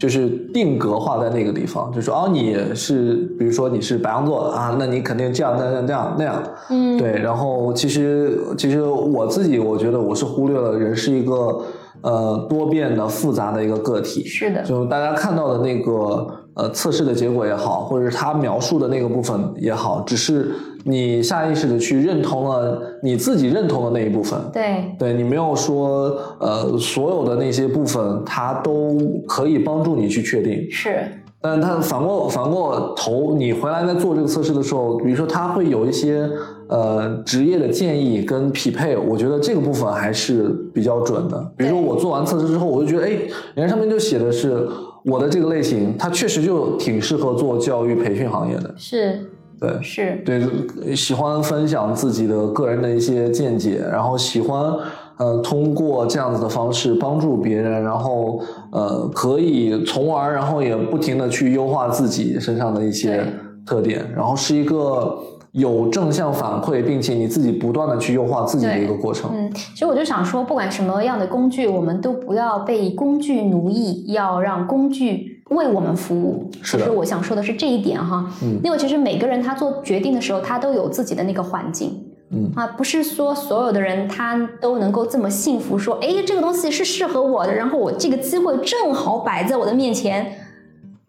[0.00, 11.60] 就是定格化在那个地方，就说哦你是比如说你是白羊座的啊，那你肯定这样那样那样那样，嗯，对，然后其实其实我自己我觉得我是忽略了人是一个
[12.02, 20.50] 呃多变的复杂的一个个体，是的，就大家看到的那个呃测试的结果也好，或者是他描述的那个部分也好，只是
[20.84, 24.38] 你下意识的去认同了你自己认同的那一部分。
[24.52, 28.96] 对，对你没有说，呃，所有的那些部分，它都
[29.26, 30.66] 可以帮助你去确定。
[30.70, 31.00] 是，
[31.40, 36.28] 但他反过反过头，你回来在做这个测试的时候，比如说他会有一些
[36.68, 41.52] 呃职业的建议跟匹配，我觉得这个部分还是比较准的。
[41.56, 43.10] 比如说我做完测试之后，我就觉得，哎，
[43.54, 44.68] 人家上面就写的是
[45.04, 48.74] 我的这个类型，它确实就挺适合做教育培训行业的。
[48.76, 54.72] 是，对，是，对，喜欢分享自己的个人的一些见解，然后喜欢
[55.16, 58.40] 呃通过这样子的方式帮助别人，然后
[58.70, 63.24] 呃可以从而然后也不停的去优化自己身上的一些
[63.64, 65.16] 特点，然后是一个
[65.52, 69.30] 有正向反馈，并且你自己不断的去优化自己的一个过程。
[69.34, 76.50] 嗯，其实我就想说，不管什么样的工具，我们都不要被工具奴役，要让工具为我们服务。
[76.62, 82.04] 是的其实我想说的是这一点哈，嗯因为其实每个人他做决定的时候，他都有自己的那个环境。
[82.30, 90.30] 嗯啊，不是说所有的人他都能够这么幸福，说，哎，这个东西是适合我的，然后我这个机会正好摆在我的面前，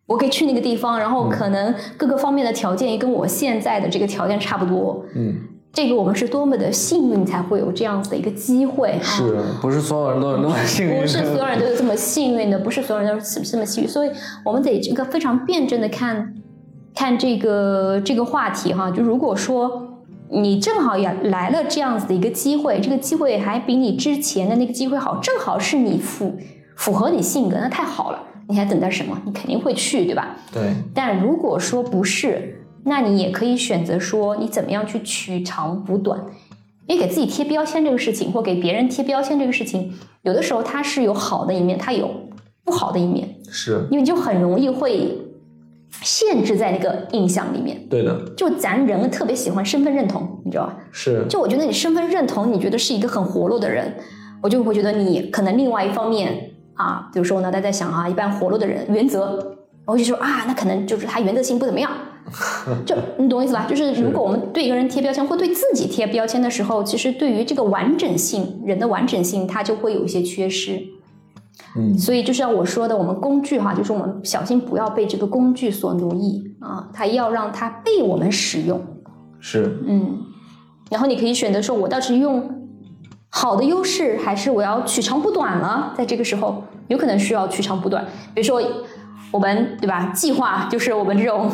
[0.10, 5.06] 我可以去那个地方，然后可能各个方面的条件也跟我现在的这个条件差不多。
[5.16, 5.36] 嗯，
[5.72, 9.04] 这个我们是多么的幸运，才会有这样子的一个机会啊！
[9.04, 11.02] 是不是所有人都有那么幸运？
[11.02, 14.10] 不是所有人都有这么幸运的，不是所有人都是这么幸运，所以
[14.44, 16.34] 我们得这个非常辩证的看
[16.96, 18.90] 看这个这个话题哈。
[18.90, 19.90] 就如果说
[20.32, 26.36] 你正好也来了这样子的一个机会，这个机会还比你之前的那个机会好，正好是你符
[26.76, 28.20] 符合你性格，那太好了，
[28.50, 29.22] 你还等待什么？
[29.26, 30.36] 你肯定会去，对吧？
[30.52, 36.20] 对，但如果说不是，那你也可以选择说你怎么样去取长补短。
[36.88, 39.94] 因为给自己贴标签这个事情，或给别人贴标签这个事情，
[40.24, 42.10] 有的时候它是有好的一面，它有
[42.64, 45.16] 不好的一面，是因为你就很容易会
[46.02, 47.80] 限制在那个印象里面。
[47.88, 50.78] 对的，就咱人特别喜欢身份认同，你知道吧？
[50.92, 53.94] 是就我觉得你身份认同，你觉得是一个很活络的人，
[54.42, 56.49] 我就会觉得你可能另外一方面
[56.80, 59.38] 啊，比如说呢，大家在想啊，一般活络的人原则，
[59.86, 61.92] 我就说啊，那可能就是他原则性不怎么样
[62.88, 63.66] 就你懂我意思吧？
[63.68, 70.80] 就是如果我们对一个人贴标签，或对自己贴标签的时候，其实对于这个完整性，人的完整性，它就会有一些缺失。
[71.76, 78.80] 嗯，所以就像我说的，我们工具哈，就是我们小心不要被这个工具所奴役啊，它要让它被我们使用。
[79.40, 80.20] 是，嗯，
[80.90, 82.59] 然后你可以选择说，我到底是用
[83.30, 85.92] 好的优势，还是我要取长补短呢？
[85.96, 88.06] 在这个时候，有可能需要取长补短。
[88.34, 88.62] 比如说，
[89.32, 90.12] 我们对吧？
[90.16, 91.50] 计划就是我们这种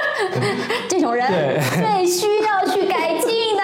[0.88, 3.62] 这种人对最需要去改进的。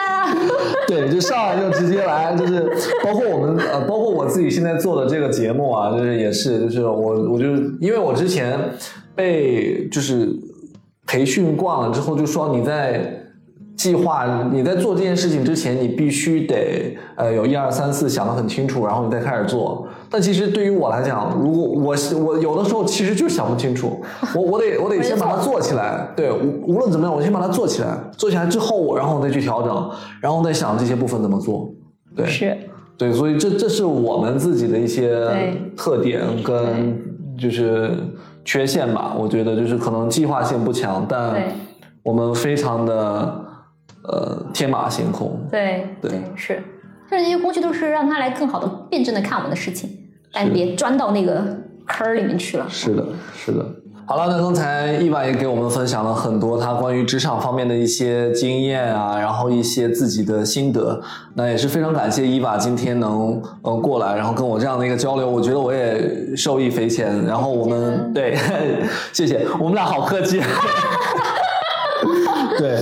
[0.88, 2.60] 对，就上来就直接来，就是
[3.04, 7.46] 包括我们呃，包括我自己现在做的这个节目啊，就是也是，就是我我就
[7.80, 8.58] 因为我之前
[9.14, 10.28] 被就是
[11.06, 13.27] 培训惯了之后，就说你在
[13.78, 19.86] 计划你在做这件事情之前，你必须得呃有一二三四想得很清楚，然后你再开始做。
[20.10, 21.94] 但其实对于我来讲，如果我
[22.24, 24.02] 我有的时候其实就想不清楚，
[24.34, 26.08] 我我得我得先把它做起来。
[26.16, 29.90] 对，无无论怎么样，我先把它做起来，做起来之后，然后我再去调整，
[30.20, 31.72] 然后再想这些部分怎么做。
[32.16, 32.56] 对，是，
[32.96, 37.00] 对，所以这这是我们自己的一些特点跟
[37.38, 37.92] 就是
[38.44, 39.14] 缺陷吧。
[39.16, 41.40] 我觉得就是可能计划性不强，但
[42.02, 43.44] 我们非常的
[44.04, 45.46] 呃天马行空。
[45.50, 46.62] 对对是，
[47.10, 49.90] 就是这些工具都是让他来更好的辩证的看我们的事情，
[50.32, 51.42] 但别钻到那个
[51.86, 52.66] 坑儿里面去了。
[52.68, 53.04] 是的，
[53.34, 53.64] 是的。
[54.06, 60.98] 好了，那刚才伊娃也给我们分享了很多他关于职场方面的一些经验啊，然后一些自己的心得。
[61.34, 67.22] 那也是非常感谢伊娃今天能呃过来，然后跟我这样的一个交流，我觉得我也受益匪浅。
[67.26, 68.34] 然后我们对，
[69.12, 70.40] 谢谢，我们俩好客气。
[72.58, 72.76] 对，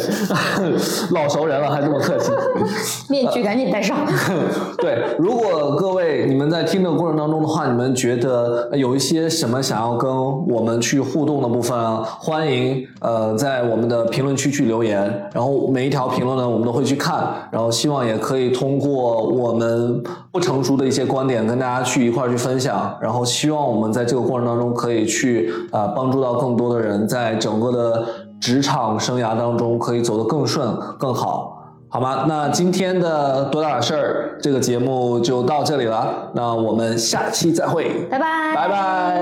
[1.12, 2.32] 老熟人了还这么客气。
[3.08, 3.96] 面具赶紧戴上。
[4.78, 10.10] 对，如果各位你们在听的过程当中的话，你们觉得呃有一些什么想要跟
[10.48, 28.06] 我们去互动的部分啊，欢迎呃在我们的评论区去留言，然后每一条评论呢我们都会去看，然后希望也可以通过我们不成熟的一些观点跟大家去一块儿去分享，然后希望我们在这个过程当中可以去啊、呃帮助到更多的人，在整个的
[28.40, 31.54] 职场生涯当中可以走得更顺更好。
[31.88, 32.26] 好吗？
[32.28, 38.54] 那今天的多大点事儿这个节目就到这里了，那我们下期再会，拜拜。
[38.54, 39.20] 拜拜。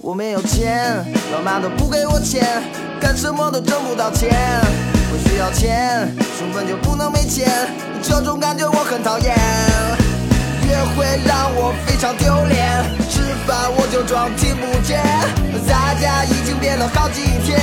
[0.00, 2.44] 我没有钱，老妈都不给我钱，
[3.00, 4.30] 干什么都挣不到钱。
[5.14, 6.08] 我需要钱，
[6.38, 7.46] 出门就不能没钱，
[8.02, 9.36] 这种感觉我很讨厌。
[10.66, 15.04] 约会让我非常丢脸，吃饭我就装听不见，
[15.68, 17.60] 在家已经憋了好几天，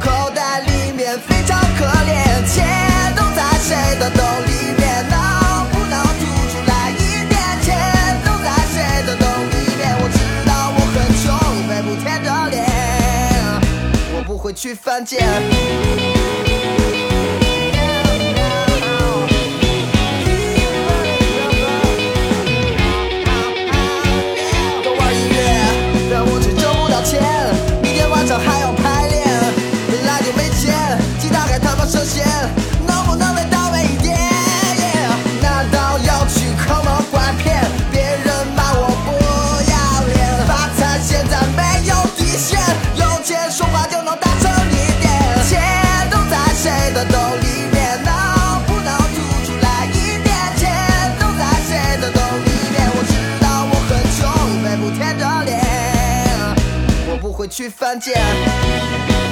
[0.00, 2.64] 口袋里面非常可怜，钱
[3.12, 7.36] 都在谁的兜里面，能不能吐出来一点？
[7.60, 7.76] 钱
[8.24, 9.92] 都在谁的兜里面？
[10.00, 10.16] 我知
[10.48, 11.28] 道我很穷，
[11.68, 12.64] 背不舔着脸，
[14.16, 15.20] 我不会去犯贱。
[57.56, 59.25] 去犯贱。